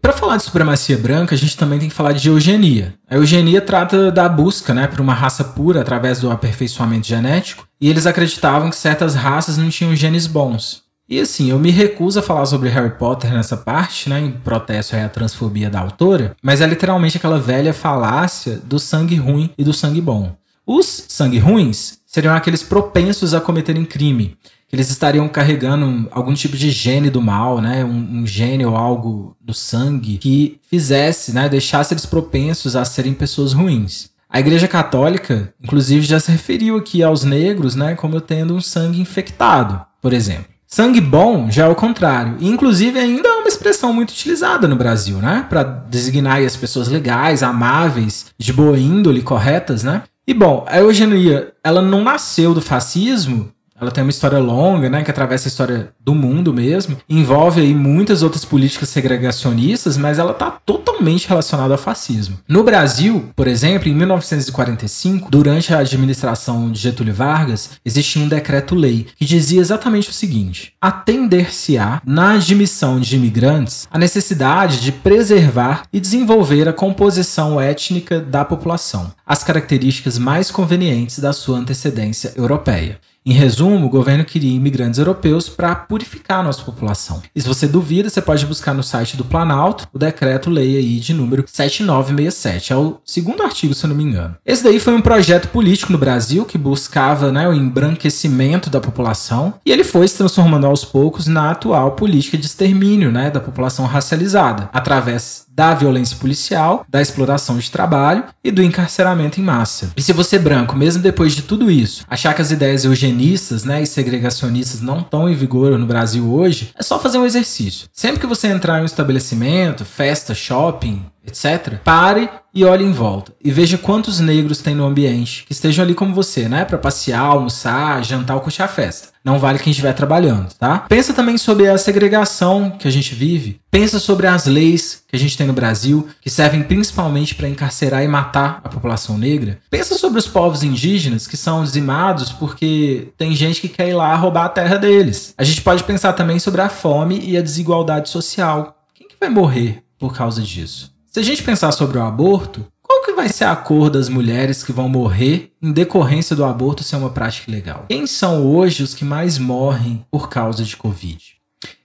Para 0.04 0.12
falar 0.12 0.36
de 0.36 0.42
supremacia 0.42 0.98
branca, 0.98 1.34
a 1.34 1.38
gente 1.38 1.56
também 1.56 1.78
tem 1.78 1.88
que 1.88 1.94
falar 1.94 2.12
de 2.12 2.28
eugenia. 2.28 2.92
A 3.08 3.14
eugenia 3.14 3.58
trata 3.62 4.12
da 4.12 4.28
busca 4.28 4.74
né, 4.74 4.86
por 4.86 5.00
uma 5.00 5.14
raça 5.14 5.42
pura 5.42 5.80
através 5.80 6.20
do 6.20 6.30
aperfeiçoamento 6.30 7.06
genético, 7.06 7.66
e 7.80 7.88
eles 7.88 8.06
acreditavam 8.06 8.68
que 8.68 8.76
certas 8.76 9.14
raças 9.14 9.56
não 9.56 9.70
tinham 9.70 9.96
genes 9.96 10.26
bons. 10.26 10.82
E 11.08 11.18
assim, 11.18 11.48
eu 11.48 11.58
me 11.58 11.70
recuso 11.70 12.18
a 12.18 12.22
falar 12.22 12.44
sobre 12.44 12.68
Harry 12.68 12.98
Potter 12.98 13.32
nessa 13.32 13.56
parte, 13.56 14.10
né, 14.10 14.20
em 14.20 14.30
protesto 14.30 14.94
à 14.94 15.08
transfobia 15.08 15.70
da 15.70 15.80
autora, 15.80 16.36
mas 16.42 16.60
é 16.60 16.66
literalmente 16.66 17.16
aquela 17.16 17.40
velha 17.40 17.72
falácia 17.72 18.60
do 18.62 18.78
sangue 18.78 19.16
ruim 19.16 19.54
e 19.56 19.64
do 19.64 19.72
sangue 19.72 20.02
bom. 20.02 20.36
Os 20.66 21.06
sangue 21.08 21.38
ruins 21.38 22.00
seriam 22.06 22.34
aqueles 22.34 22.62
propensos 22.62 23.32
a 23.32 23.40
cometerem 23.40 23.86
crime, 23.86 24.36
eles 24.72 24.90
estariam 24.90 25.28
carregando 25.28 26.08
algum 26.10 26.34
tipo 26.34 26.56
de 26.56 26.70
gene 26.70 27.10
do 27.10 27.22
mal, 27.22 27.60
né? 27.60 27.84
Um, 27.84 28.22
um 28.22 28.26
gene 28.26 28.64
ou 28.64 28.76
algo 28.76 29.36
do 29.40 29.54
sangue 29.54 30.18
que 30.18 30.58
fizesse, 30.68 31.32
né? 31.32 31.48
Deixasse 31.48 31.94
eles 31.94 32.06
propensos 32.06 32.74
a 32.74 32.84
serem 32.84 33.14
pessoas 33.14 33.52
ruins. 33.52 34.10
A 34.28 34.40
Igreja 34.40 34.66
Católica, 34.66 35.54
inclusive, 35.62 36.04
já 36.04 36.18
se 36.18 36.32
referiu 36.32 36.76
aqui 36.76 37.02
aos 37.02 37.22
negros, 37.22 37.76
né? 37.76 37.94
Como 37.94 38.20
tendo 38.20 38.54
um 38.54 38.60
sangue 38.60 39.00
infectado, 39.00 39.80
por 40.02 40.12
exemplo. 40.12 40.46
Sangue 40.66 41.00
bom 41.00 41.48
já 41.48 41.66
é 41.66 41.68
o 41.68 41.76
contrário. 41.76 42.36
E, 42.40 42.48
inclusive, 42.48 42.98
ainda 42.98 43.28
é 43.28 43.32
uma 43.32 43.46
expressão 43.46 43.92
muito 43.92 44.10
utilizada 44.10 44.66
no 44.66 44.74
Brasil, 44.74 45.18
né? 45.18 45.46
Para 45.48 45.62
designar 45.62 46.42
as 46.42 46.56
pessoas 46.56 46.88
legais, 46.88 47.44
amáveis, 47.44 48.26
de 48.36 48.52
boa 48.52 48.76
índole, 48.76 49.22
corretas, 49.22 49.84
né? 49.84 50.02
E 50.26 50.34
bom, 50.34 50.64
a 50.66 50.80
eugenia, 50.80 51.52
ela 51.62 51.80
não 51.80 52.02
nasceu 52.02 52.54
do 52.54 52.60
fascismo 52.60 53.53
ela 53.80 53.90
tem 53.90 54.04
uma 54.04 54.10
história 54.10 54.38
longa, 54.38 54.88
né, 54.88 55.02
que 55.02 55.10
atravessa 55.10 55.48
a 55.48 55.50
história 55.50 55.90
do 56.00 56.14
mundo 56.14 56.52
mesmo. 56.52 56.96
Envolve 57.08 57.60
aí 57.60 57.74
muitas 57.74 58.22
outras 58.22 58.44
políticas 58.44 58.88
segregacionistas, 58.88 59.96
mas 59.96 60.18
ela 60.18 60.32
está 60.32 60.50
totalmente 60.50 61.28
relacionada 61.28 61.74
ao 61.74 61.78
fascismo. 61.78 62.38
No 62.48 62.62
Brasil, 62.62 63.30
por 63.34 63.48
exemplo, 63.48 63.88
em 63.88 63.94
1945, 63.94 65.30
durante 65.30 65.74
a 65.74 65.78
administração 65.78 66.70
de 66.70 66.78
Getúlio 66.78 67.12
Vargas, 67.14 67.70
existia 67.84 68.22
um 68.22 68.28
decreto-lei 68.28 69.06
que 69.16 69.24
dizia 69.24 69.60
exatamente 69.60 70.08
o 70.08 70.12
seguinte: 70.12 70.72
atender-se-á 70.80 72.00
na 72.06 72.34
admissão 72.34 73.00
de 73.00 73.16
imigrantes 73.16 73.88
a 73.90 73.98
necessidade 73.98 74.80
de 74.80 74.92
preservar 74.92 75.82
e 75.92 75.98
desenvolver 75.98 76.68
a 76.68 76.72
composição 76.72 77.60
étnica 77.60 78.20
da 78.20 78.44
população, 78.44 79.12
as 79.26 79.42
características 79.42 80.18
mais 80.18 80.50
convenientes 80.50 81.18
da 81.18 81.32
sua 81.32 81.58
antecedência 81.58 82.32
europeia. 82.36 83.00
Em 83.26 83.32
resumo, 83.32 83.86
o 83.86 83.88
governo 83.88 84.22
queria 84.22 84.54
imigrantes 84.54 84.98
europeus 84.98 85.48
para 85.48 85.74
purificar 85.74 86.40
a 86.40 86.42
nossa 86.42 86.62
população. 86.62 87.22
E 87.34 87.40
se 87.40 87.48
você 87.48 87.66
duvida, 87.66 88.10
você 88.10 88.20
pode 88.20 88.44
buscar 88.44 88.74
no 88.74 88.82
site 88.82 89.16
do 89.16 89.24
Planalto 89.24 89.88
o 89.94 89.98
decreto-lei 89.98 90.76
aí 90.76 91.00
de 91.00 91.14
número 91.14 91.42
7967. 91.46 92.74
É 92.74 92.76
o 92.76 92.98
segundo 93.02 93.42
artigo, 93.42 93.72
se 93.72 93.86
eu 93.86 93.88
não 93.88 93.96
me 93.96 94.04
engano. 94.04 94.36
Esse 94.44 94.62
daí 94.62 94.78
foi 94.78 94.92
um 94.92 95.00
projeto 95.00 95.48
político 95.48 95.90
no 95.90 95.96
Brasil 95.96 96.44
que 96.44 96.58
buscava 96.58 97.32
né, 97.32 97.48
o 97.48 97.54
embranquecimento 97.54 98.68
da 98.68 98.78
população 98.78 99.54
e 99.64 99.72
ele 99.72 99.84
foi 99.84 100.06
se 100.06 100.18
transformando 100.18 100.66
aos 100.66 100.84
poucos 100.84 101.26
na 101.26 101.50
atual 101.50 101.92
política 101.92 102.36
de 102.36 102.44
extermínio 102.44 103.10
né, 103.10 103.30
da 103.30 103.40
população 103.40 103.86
racializada, 103.86 104.68
através 104.70 105.43
da 105.54 105.72
violência 105.72 106.16
policial, 106.16 106.84
da 106.88 107.00
exploração 107.00 107.58
de 107.58 107.70
trabalho 107.70 108.24
e 108.42 108.50
do 108.50 108.62
encarceramento 108.62 109.40
em 109.40 109.44
massa. 109.44 109.92
E 109.96 110.02
se 110.02 110.12
você 110.12 110.36
branco, 110.38 110.74
mesmo 110.74 111.02
depois 111.02 111.34
de 111.34 111.42
tudo 111.42 111.70
isso, 111.70 112.04
achar 112.08 112.34
que 112.34 112.42
as 112.42 112.50
ideias 112.50 112.84
eugenistas 112.84 113.64
né, 113.64 113.80
e 113.82 113.86
segregacionistas 113.86 114.80
não 114.80 115.00
estão 115.00 115.28
em 115.28 115.34
vigor 115.34 115.78
no 115.78 115.86
Brasil 115.86 116.32
hoje, 116.32 116.72
é 116.76 116.82
só 116.82 116.98
fazer 116.98 117.18
um 117.18 117.26
exercício. 117.26 117.88
Sempre 117.92 118.20
que 118.20 118.26
você 118.26 118.48
entrar 118.48 118.80
em 118.80 118.82
um 118.82 118.86
estabelecimento, 118.86 119.84
festa, 119.84 120.34
shopping, 120.34 121.04
etc., 121.26 121.78
pare 121.82 122.28
e 122.54 122.64
olhe 122.64 122.84
em 122.84 122.92
volta 122.92 123.32
e 123.42 123.50
veja 123.50 123.76
quantos 123.76 124.20
negros 124.20 124.60
tem 124.60 124.74
no 124.74 124.84
ambiente 124.84 125.44
que 125.44 125.52
estejam 125.52 125.84
ali 125.84 125.94
como 125.94 126.14
você, 126.14 126.48
né, 126.48 126.64
para 126.64 126.78
passear, 126.78 127.20
almoçar, 127.20 128.04
jantar 128.04 128.36
ou 128.36 128.40
curtir 128.40 128.62
a 128.62 128.68
festa. 128.68 129.08
Não 129.24 129.38
vale 129.38 129.58
quem 129.58 129.70
estiver 129.70 129.92
trabalhando, 129.94 130.52
tá? 130.54 130.80
Pensa 130.80 131.14
também 131.14 131.38
sobre 131.38 131.66
a 131.66 131.78
segregação 131.78 132.70
que 132.70 132.86
a 132.86 132.90
gente 132.90 133.14
vive. 133.14 133.58
Pensa 133.70 133.98
sobre 133.98 134.26
as 134.26 134.44
leis 134.46 135.02
que 135.08 135.16
a 135.16 135.18
gente 135.18 135.36
tem 135.36 135.46
no 135.46 135.52
Brasil, 135.52 136.06
que 136.20 136.28
servem 136.28 136.62
principalmente 136.62 137.34
para 137.34 137.48
encarcerar 137.48 138.04
e 138.04 138.08
matar 138.08 138.60
a 138.62 138.68
população 138.68 139.16
negra. 139.16 139.58
Pensa 139.70 139.96
sobre 139.96 140.18
os 140.18 140.28
povos 140.28 140.62
indígenas 140.62 141.26
que 141.26 141.38
são 141.38 141.64
dizimados 141.64 142.30
porque 142.30 143.08
tem 143.16 143.34
gente 143.34 143.62
que 143.62 143.68
quer 143.68 143.88
ir 143.88 143.94
lá 143.94 144.14
roubar 144.14 144.44
a 144.44 144.50
terra 144.50 144.76
deles. 144.76 145.34
A 145.38 145.42
gente 145.42 145.62
pode 145.62 145.82
pensar 145.84 146.12
também 146.12 146.38
sobre 146.38 146.60
a 146.60 146.68
fome 146.68 147.18
e 147.24 147.36
a 147.36 147.42
desigualdade 147.42 148.10
social. 148.10 148.78
Quem 148.94 149.08
que 149.08 149.16
vai 149.18 149.30
morrer 149.30 149.82
por 149.98 150.14
causa 150.14 150.42
disso? 150.42 150.93
Se 151.14 151.20
a 151.20 151.22
gente 151.22 151.44
pensar 151.44 151.70
sobre 151.70 151.96
o 151.96 152.02
aborto, 152.02 152.66
qual 152.82 153.04
que 153.04 153.12
vai 153.12 153.28
ser 153.28 153.44
a 153.44 153.54
cor 153.54 153.88
das 153.88 154.08
mulheres 154.08 154.64
que 154.64 154.72
vão 154.72 154.88
morrer 154.88 155.52
em 155.62 155.70
decorrência 155.70 156.34
do 156.34 156.44
aborto 156.44 156.82
ser 156.82 156.96
uma 156.96 157.08
prática 157.08 157.48
ilegal? 157.48 157.84
Quem 157.88 158.04
são 158.04 158.44
hoje 158.44 158.82
os 158.82 158.94
que 158.94 159.04
mais 159.04 159.38
morrem 159.38 160.04
por 160.10 160.28
causa 160.28 160.64
de 160.64 160.76
Covid? 160.76 161.33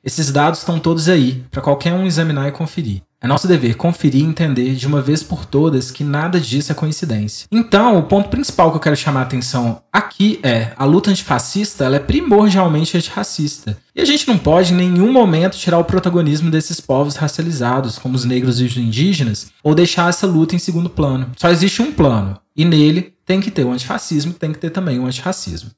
Esses 0.04 0.32
dados 0.32 0.60
estão 0.60 0.80
todos 0.80 1.10
aí, 1.10 1.44
para 1.52 1.62
qualquer 1.62 1.94
um 1.94 2.06
examinar 2.06 2.48
e 2.48 2.52
conferir. 2.52 3.02
É 3.22 3.28
nosso 3.28 3.50
dever 3.50 3.76
conferir 3.76 4.22
e 4.22 4.26
entender 4.26 4.76
de 4.76 4.88
uma 4.88 5.02
vez 5.02 5.22
por 5.22 5.46
todas 5.46 5.92
que 5.92 6.06
nada 6.06 6.40
disso 6.40 6.72
é 6.72 6.76
coincidência. 6.76 7.48
Então, 7.52 7.98
o 7.98 8.04
ponto 8.04 8.30
principal 8.30 8.72
que 8.72 8.78
eu 8.78 8.82
quero 8.82 8.96
chamar 8.96 9.20
a 9.20 9.24
atenção 9.24 9.82
aqui 9.92 10.40
é 10.42 10.72
a 10.78 10.86
luta 10.86 11.12
antifascista 11.12 11.84
ela 11.84 11.98
é 11.98 12.00
primordialmente 12.00 12.96
antirracista. 12.96 13.78
E 13.94 14.00
a 14.00 14.06
gente 14.06 14.26
não 14.26 14.38
pode 14.38 14.74
em 14.74 14.78
nenhum 14.78 15.12
momento 15.12 15.58
tirar 15.58 15.80
o 15.80 15.84
protagonismo 15.84 16.50
desses 16.50 16.80
povos 16.80 17.18
racializados, 17.18 18.00
como 18.00 18.16
os 18.16 18.24
negros 18.24 18.62
e 18.62 18.64
os 18.64 18.78
indígenas, 18.78 19.52
ou 19.62 19.76
deixar 19.76 20.10
essa 20.10 20.26
luta 20.26 20.56
em 20.56 20.60
segundo 20.60 20.90
plano. 20.90 21.30
Só 21.36 21.50
existe 21.50 21.82
um 21.82 21.92
plano, 21.92 22.40
e 22.56 22.64
nele 22.64 23.14
tem 23.26 23.42
que 23.42 23.52
ter 23.52 23.66
o 23.66 23.72
antifascismo, 23.74 24.32
tem 24.32 24.54
que 24.54 24.60
ter 24.60 24.70
também 24.70 24.98
o 24.98 25.06
antirracismo. 25.06 25.72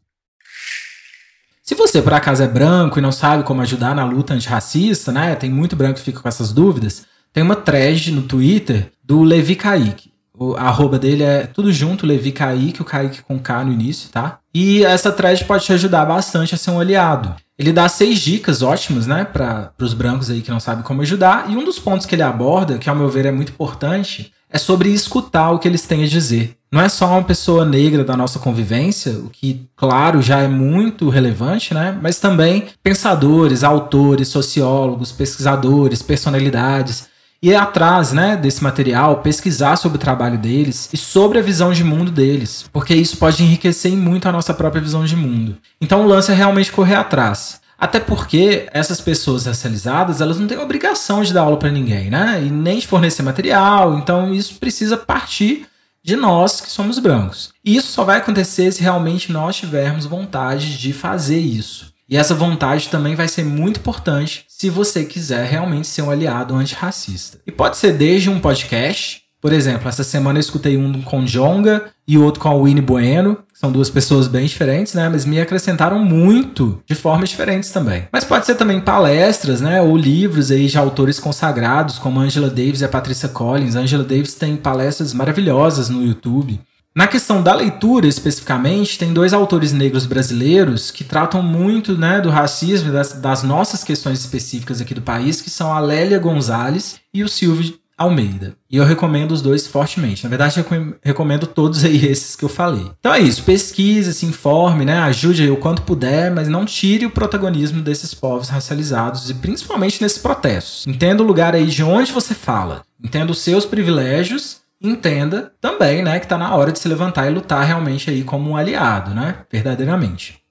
Se 1.72 1.76
você 1.76 2.02
por 2.02 2.14
acaso 2.14 2.44
é 2.44 2.50
branco 2.50 3.00
e 3.00 3.02
não 3.02 3.14
sabe 3.14 3.46
como 3.46 3.62
ajudar 3.62 3.96
na 3.96 4.04
luta 4.04 4.34
antirracista, 4.34 5.10
né? 5.10 5.34
Tem 5.36 5.50
muito 5.50 5.74
branco 5.74 6.00
que 6.00 6.04
fica 6.04 6.20
com 6.20 6.28
essas 6.28 6.52
dúvidas. 6.52 7.06
Tem 7.32 7.42
uma 7.42 7.56
thread 7.56 8.12
no 8.12 8.24
Twitter 8.24 8.92
do 9.02 9.24
Levi 9.24 9.56
Kaique. 9.56 10.12
O 10.38 10.54
arroba 10.58 11.00
dele 11.00 11.24
é 11.24 11.48
tudo 11.48 11.72
junto, 11.72 12.06
Levi 12.06 12.34
Kaique, 12.34 12.82
o 12.82 12.84
Kaique 12.84 13.22
com 13.22 13.40
K 13.40 13.64
no 13.64 13.72
início, 13.72 14.10
tá? 14.10 14.40
E 14.54 14.84
essa 14.84 15.14
thread 15.14 15.46
pode 15.46 15.64
te 15.64 15.72
ajudar 15.72 16.04
bastante 16.04 16.54
a 16.54 16.58
ser 16.58 16.72
um 16.72 16.80
aliado. 16.82 17.34
Ele 17.58 17.72
dá 17.72 17.88
seis 17.88 18.20
dicas 18.20 18.62
ótimas, 18.62 19.08
né, 19.08 19.24
para 19.24 19.72
os 19.80 19.94
brancos 19.94 20.30
aí 20.30 20.42
que 20.42 20.52
não 20.52 20.60
sabem 20.60 20.84
como 20.84 21.04
ajudar. 21.04 21.50
E 21.50 21.56
um 21.56 21.64
dos 21.64 21.80
pontos 21.80 22.06
que 22.06 22.16
ele 22.16 22.22
aborda, 22.22 22.80
que 22.80 22.90
ao 22.90 22.96
meu 22.98 23.08
ver 23.08 23.28
é 23.28 23.32
muito 23.32 23.54
importante, 23.54 24.34
é 24.52 24.58
sobre 24.58 24.90
escutar 24.90 25.52
o 25.52 25.60
que 25.60 25.68
eles 25.68 25.86
têm 25.86 26.04
a 26.04 26.08
dizer. 26.08 26.56
Não 26.72 26.82
é 26.82 26.88
só 26.88 27.08
uma 27.08 27.24
pessoa 27.24 27.66
negra 27.66 28.04
da 28.04 28.16
nossa 28.16 28.40
convivência, 28.40 29.12
o 29.14 29.30
que, 29.30 29.68
claro, 29.76 30.22
já 30.22 30.40
é 30.40 30.48
muito 30.48 31.10
relevante, 31.10 31.74
né? 31.74 31.98
Mas 32.02 32.20
também 32.20 32.68
pensadores, 32.82 33.64
autores, 33.64 34.30
sociólogos, 34.30 35.12
pesquisadores, 35.12 36.02
personalidades 36.02 37.10
ir 37.42 37.56
atrás 37.56 38.14
né, 38.14 38.38
desse 38.38 38.64
material, 38.64 39.18
pesquisar 39.18 39.76
sobre 39.76 39.98
o 39.98 40.00
trabalho 40.02 40.38
deles 40.38 40.90
e 40.94 40.98
sobre 40.98 41.40
a 41.40 41.42
visão 41.42 41.74
de 41.74 41.84
mundo 41.84 42.12
deles, 42.12 42.66
porque 42.72 42.94
isso 42.94 43.18
pode 43.18 43.42
enriquecer 43.42 43.92
muito 43.94 44.30
a 44.30 44.32
nossa 44.32 44.54
própria 44.54 44.82
visão 44.82 45.04
de 45.04 45.16
mundo. 45.16 45.58
Então 45.80 46.04
o 46.04 46.08
lance 46.08 46.32
é 46.32 46.36
realmente 46.36 46.72
correr 46.72 46.96
atrás. 46.96 47.60
Até 47.82 48.00
porque 48.00 48.68
essas 48.72 49.02
pessoas 49.02 49.48
racializadas, 49.48 50.22
elas 50.22 50.38
não 50.38 50.48
têm 50.48 50.60
obrigação 50.60 51.24
de 51.24 51.34
dar 51.34 51.42
aula 51.42 51.58
para 51.58 51.72
ninguém, 51.72 52.12
né? 52.12 52.40
E 52.46 52.52
nem 52.52 52.78
de 52.78 52.86
fornecer 52.86 53.24
material, 53.24 53.98
então 53.98 54.32
isso 54.32 54.60
precisa 54.60 54.96
partir 54.96 55.66
de 56.04 56.16
nós 56.16 56.62
que 56.62 56.70
somos 56.70 57.00
brancos. 57.00 57.52
E 57.66 57.76
isso 57.76 57.92
só 57.92 58.04
vai 58.04 58.20
acontecer 58.20 58.72
se 58.72 58.84
realmente 58.84 59.32
nós 59.32 59.56
tivermos 59.56 60.06
vontade 60.06 60.78
de 60.78 60.94
fazer 60.94 61.40
isso. 61.40 61.92
E 62.08 62.16
essa 62.16 62.36
vontade 62.36 62.90
também 62.90 63.16
vai 63.16 63.28
ser 63.28 63.44
muito 63.44 63.80
importante 63.80 64.46
se 64.48 64.70
você 64.70 65.04
quiser 65.04 65.50
realmente 65.50 65.88
ser 65.88 66.04
um 66.04 66.12
aliado 66.12 66.54
antirracista. 66.54 67.40
E 67.48 67.52
pode 67.52 67.78
ser 67.78 67.94
desde 67.94 68.30
um 68.30 68.40
podcast, 68.40 69.21
Por 69.42 69.52
exemplo, 69.52 69.90
essa 69.90 70.04
semana 70.04 70.38
eu 70.38 70.42
escutei 70.42 70.78
um 70.78 71.02
com 71.02 71.26
Jonga 71.26 71.86
e 72.08 72.16
outro 72.16 72.40
com 72.40 72.48
a 72.48 72.64
Winnie 72.64 72.82
Bueno, 72.82 73.40
são 73.52 73.72
duas 73.72 73.90
pessoas 73.90 74.28
bem 74.28 74.46
diferentes, 74.46 74.94
né? 74.94 75.10
Mas 75.10 75.26
me 75.26 75.42
acrescentaram 75.42 75.98
muito 75.98 76.80
de 76.86 76.94
formas 76.94 77.30
diferentes 77.30 77.72
também. 77.72 78.08
Mas 78.12 78.24
pode 78.24 78.46
ser 78.46 78.56
também 78.56 78.80
palestras, 78.80 79.60
né? 79.60 79.82
Ou 79.82 79.98
livros 79.98 80.52
aí 80.52 80.68
de 80.68 80.78
autores 80.78 81.20
consagrados, 81.20 81.98
como 81.98 82.20
Angela 82.20 82.50
Davis 82.50 82.82
e 82.82 82.86
a 82.86 82.90
Patricia 82.90 83.30
Collins. 83.30 83.76
Angela 83.76 84.04
Davis 84.04 84.36
tem 84.36 84.56
palestras 84.56 85.14
maravilhosas 85.14 85.90
no 85.90 86.04
YouTube. 86.04 86.60
Na 86.94 87.08
questão 87.08 87.42
da 87.42 87.54
leitura, 87.54 88.06
especificamente, 88.06 89.00
tem 89.00 89.14
dois 89.14 89.32
autores 89.32 89.72
negros 89.72 90.06
brasileiros 90.06 90.92
que 90.92 91.04
tratam 91.06 91.42
muito 91.42 91.98
né, 91.98 92.20
do 92.20 92.30
racismo, 92.30 92.92
das, 92.92 93.14
das 93.14 93.44
nossas 93.44 93.84
questões 93.84 94.20
específicas 94.20 94.82
aqui 94.82 94.94
do 94.94 95.02
país, 95.02 95.42
que 95.42 95.50
são 95.50 95.74
a 95.74 95.80
Lélia 95.80 96.20
Gonzalez 96.20 97.00
e 97.14 97.24
o 97.24 97.30
Silvio 97.30 97.81
Almeida. 98.02 98.56
E 98.70 98.78
eu 98.78 98.86
recomendo 98.86 99.32
os 99.32 99.42
dois 99.42 99.68
fortemente. 99.68 100.24
Na 100.24 100.30
verdade, 100.30 100.64
recomendo 101.04 101.48
todos 101.48 101.84
aí 101.84 102.06
esses 102.06 102.36
que 102.36 102.46
eu 102.46 102.50
falei. 102.50 102.92
Então 103.00 103.14
é 103.14 103.20
isso, 103.20 103.44
pesquise, 103.44 104.14
se 104.14 104.26
informe, 104.26 104.86
né? 104.86 105.00
Ajude 105.00 105.44
aí 105.44 105.52
o 105.52 105.58
quanto 105.58 105.82
puder, 105.82 106.32
mas 106.32 106.48
não 106.48 106.66
tire 106.66 107.06
o 107.06 107.12
protagonismo 107.12 107.82
desses 107.82 108.14
povos 108.14 108.50
racializados 108.50 109.30
e 109.30 109.34
principalmente 109.34 110.02
nesses 110.02 110.18
protestos. 110.18 110.86
Entenda 110.88 111.24
o 111.24 111.26
lugar 111.26 111.56
aí 111.56 111.68
de 111.68 111.84
onde 111.84 112.12
você 112.12 112.34
fala. 112.34 112.84
Entenda 113.04 113.32
os 113.32 113.42
seus 113.42 113.66
privilégios 113.66 114.62
entenda 114.82 115.54
também, 115.62 116.02
né, 116.02 116.20
que 116.20 116.28
tá 116.28 116.38
na 116.38 116.56
hora 116.56 116.72
de 116.72 116.80
se 116.80 116.88
levantar 116.88 117.28
e 117.28 117.34
lutar 117.34 117.64
realmente 117.64 118.10
aí 118.10 118.24
como 118.24 118.50
um 118.50 118.58
aliado, 118.58 119.14
né, 119.14 119.46
verdadeiramente. 119.52 120.42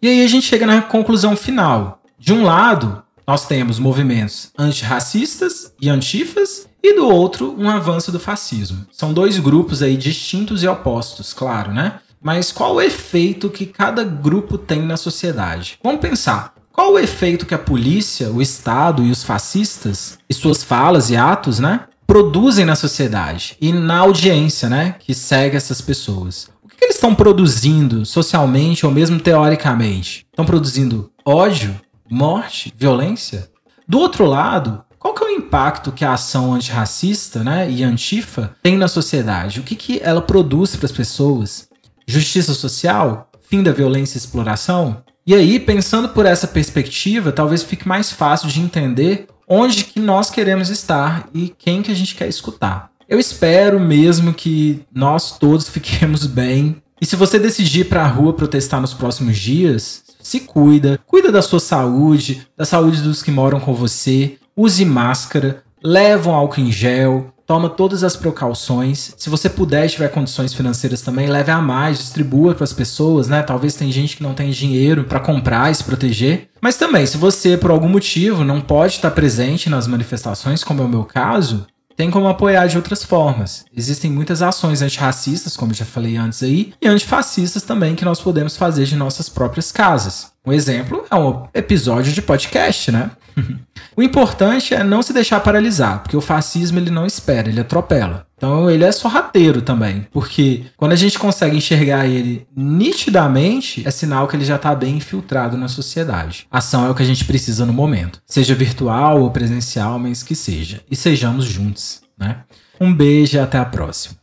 E 0.00 0.08
aí 0.08 0.22
a 0.22 0.28
gente 0.28 0.46
chega 0.46 0.66
na 0.66 0.82
conclusão 0.82 1.36
final. 1.36 2.02
De 2.18 2.32
um 2.32 2.44
lado, 2.44 3.02
nós 3.28 3.46
temos 3.46 3.78
movimentos 3.78 4.50
antirracistas 4.58 5.74
e 5.78 5.90
antifas, 5.90 6.66
e 6.82 6.94
do 6.94 7.06
outro, 7.06 7.54
um 7.58 7.68
avanço 7.68 8.10
do 8.10 8.18
fascismo. 8.18 8.86
São 8.90 9.12
dois 9.12 9.38
grupos 9.38 9.82
aí 9.82 9.98
distintos 9.98 10.62
e 10.62 10.66
opostos, 10.66 11.34
claro, 11.34 11.70
né? 11.70 12.00
Mas 12.22 12.50
qual 12.50 12.76
o 12.76 12.80
efeito 12.80 13.50
que 13.50 13.66
cada 13.66 14.02
grupo 14.02 14.56
tem 14.56 14.80
na 14.80 14.96
sociedade? 14.96 15.78
Vamos 15.84 16.00
pensar. 16.00 16.54
Qual 16.72 16.94
o 16.94 16.98
efeito 16.98 17.44
que 17.44 17.52
a 17.52 17.58
polícia, 17.58 18.30
o 18.30 18.40
Estado 18.40 19.04
e 19.04 19.10
os 19.10 19.22
fascistas, 19.22 20.18
e 20.26 20.32
suas 20.32 20.64
falas 20.64 21.10
e 21.10 21.16
atos, 21.16 21.58
né, 21.58 21.80
produzem 22.06 22.64
na 22.64 22.76
sociedade 22.76 23.58
e 23.60 23.72
na 23.72 23.98
audiência, 23.98 24.70
né, 24.70 24.94
que 24.98 25.12
segue 25.12 25.54
essas 25.54 25.82
pessoas? 25.82 26.48
O 26.64 26.68
que 26.68 26.82
eles 26.82 26.94
estão 26.94 27.14
produzindo 27.14 28.06
socialmente 28.06 28.86
ou 28.86 28.92
mesmo 28.92 29.20
teoricamente? 29.20 30.24
Estão 30.30 30.46
produzindo 30.46 31.10
ódio, 31.26 31.78
morte, 32.10 32.72
violência. 32.76 33.50
Do 33.86 33.98
outro 33.98 34.26
lado, 34.26 34.84
qual 34.98 35.14
que 35.14 35.22
é 35.22 35.26
o 35.26 35.30
impacto 35.30 35.92
que 35.92 36.04
a 36.04 36.12
ação 36.12 36.52
antirracista 36.52 37.44
né, 37.44 37.70
e 37.70 37.82
antifa 37.82 38.56
tem 38.62 38.76
na 38.76 38.88
sociedade? 38.88 39.60
O 39.60 39.62
que, 39.62 39.76
que 39.76 40.00
ela 40.02 40.20
produz 40.20 40.74
para 40.76 40.86
as 40.86 40.92
pessoas? 40.92 41.68
Justiça 42.06 42.52
social? 42.52 43.30
Fim 43.48 43.62
da 43.62 43.72
violência 43.72 44.16
e 44.16 44.20
exploração? 44.20 45.02
E 45.26 45.34
aí, 45.34 45.60
pensando 45.60 46.08
por 46.08 46.26
essa 46.26 46.46
perspectiva, 46.46 47.30
talvez 47.30 47.62
fique 47.62 47.86
mais 47.86 48.10
fácil 48.10 48.48
de 48.48 48.60
entender 48.60 49.26
onde 49.46 49.84
que 49.84 50.00
nós 50.00 50.30
queremos 50.30 50.68
estar 50.68 51.28
e 51.34 51.54
quem 51.58 51.82
que 51.82 51.92
a 51.92 51.94
gente 51.94 52.14
quer 52.14 52.28
escutar. 52.28 52.90
Eu 53.08 53.18
espero 53.18 53.80
mesmo 53.80 54.34
que 54.34 54.82
nós 54.94 55.38
todos 55.38 55.68
fiquemos 55.70 56.26
bem. 56.26 56.82
E 57.00 57.06
se 57.06 57.16
você 57.16 57.38
decidir 57.38 57.88
para 57.88 58.02
a 58.02 58.08
rua 58.08 58.34
protestar 58.34 58.80
nos 58.80 58.92
próximos 58.92 59.38
dias, 59.38 60.02
se 60.20 60.40
cuida, 60.40 61.00
cuida 61.06 61.30
da 61.30 61.42
sua 61.42 61.60
saúde, 61.60 62.46
da 62.56 62.64
saúde 62.64 63.02
dos 63.02 63.22
que 63.22 63.30
moram 63.30 63.60
com 63.60 63.74
você, 63.74 64.36
use 64.56 64.84
máscara, 64.84 65.62
leva 65.82 66.30
um 66.30 66.34
álcool 66.34 66.60
em 66.60 66.72
gel, 66.72 67.32
toma 67.46 67.70
todas 67.70 68.04
as 68.04 68.14
precauções. 68.14 69.14
Se 69.16 69.30
você 69.30 69.48
puder 69.48 69.86
e 69.86 69.88
tiver 69.88 70.08
condições 70.08 70.52
financeiras 70.52 71.00
também, 71.00 71.26
leve 71.26 71.50
a 71.50 71.62
mais, 71.62 71.98
distribua 71.98 72.54
para 72.54 72.64
as 72.64 72.74
pessoas, 72.74 73.26
né? 73.26 73.42
Talvez 73.42 73.74
tem 73.74 73.90
gente 73.90 74.16
que 74.16 74.22
não 74.22 74.34
tem 74.34 74.50
dinheiro 74.50 75.04
para 75.04 75.18
comprar 75.18 75.70
e 75.70 75.74
se 75.74 75.82
proteger. 75.82 76.48
Mas 76.60 76.76
também, 76.76 77.06
se 77.06 77.16
você 77.16 77.56
por 77.56 77.70
algum 77.70 77.88
motivo 77.88 78.44
não 78.44 78.60
pode 78.60 78.94
estar 78.94 79.10
presente 79.12 79.70
nas 79.70 79.86
manifestações, 79.86 80.62
como 80.62 80.82
é 80.82 80.84
o 80.84 80.88
meu 80.88 81.04
caso, 81.04 81.66
tem 81.98 82.12
como 82.12 82.28
apoiar 82.28 82.68
de 82.68 82.76
outras 82.76 83.02
formas. 83.02 83.64
Existem 83.76 84.08
muitas 84.08 84.40
ações 84.40 84.82
antirracistas, 84.82 85.56
como 85.56 85.74
já 85.74 85.84
falei 85.84 86.16
antes 86.16 86.44
aí, 86.44 86.72
e 86.80 86.86
antifascistas 86.86 87.64
também 87.64 87.96
que 87.96 88.04
nós 88.04 88.20
podemos 88.20 88.56
fazer 88.56 88.84
de 88.84 88.94
nossas 88.94 89.28
próprias 89.28 89.72
casas. 89.72 90.30
Um 90.46 90.52
exemplo 90.52 91.04
é 91.10 91.16
um 91.16 91.48
episódio 91.52 92.12
de 92.12 92.22
podcast, 92.22 92.92
né? 92.92 93.10
o 93.96 94.02
importante 94.02 94.74
é 94.74 94.84
não 94.84 95.02
se 95.02 95.12
deixar 95.12 95.40
paralisar, 95.40 95.98
porque 95.98 96.16
o 96.16 96.20
fascismo 96.20 96.78
ele 96.78 96.88
não 96.88 97.04
espera, 97.04 97.48
ele 97.48 97.60
atropela. 97.60 98.27
Então 98.38 98.70
ele 98.70 98.84
é 98.84 98.92
sorrateiro 98.92 99.60
também, 99.60 100.06
porque 100.12 100.66
quando 100.76 100.92
a 100.92 100.96
gente 100.96 101.18
consegue 101.18 101.56
enxergar 101.56 102.06
ele 102.06 102.46
nitidamente, 102.56 103.82
é 103.84 103.90
sinal 103.90 104.28
que 104.28 104.36
ele 104.36 104.44
já 104.44 104.54
está 104.54 104.72
bem 104.76 104.96
infiltrado 104.96 105.56
na 105.56 105.66
sociedade. 105.66 106.46
Ação 106.48 106.86
é 106.86 106.90
o 106.90 106.94
que 106.94 107.02
a 107.02 107.06
gente 107.06 107.24
precisa 107.24 107.66
no 107.66 107.72
momento, 107.72 108.22
seja 108.24 108.54
virtual 108.54 109.20
ou 109.22 109.30
presencial, 109.32 109.98
mas 109.98 110.22
que 110.22 110.36
seja. 110.36 110.80
E 110.88 110.94
sejamos 110.94 111.46
juntos, 111.46 112.00
né? 112.16 112.42
Um 112.80 112.94
beijo 112.94 113.36
e 113.36 113.40
até 113.40 113.58
a 113.58 113.64
próxima. 113.64 114.14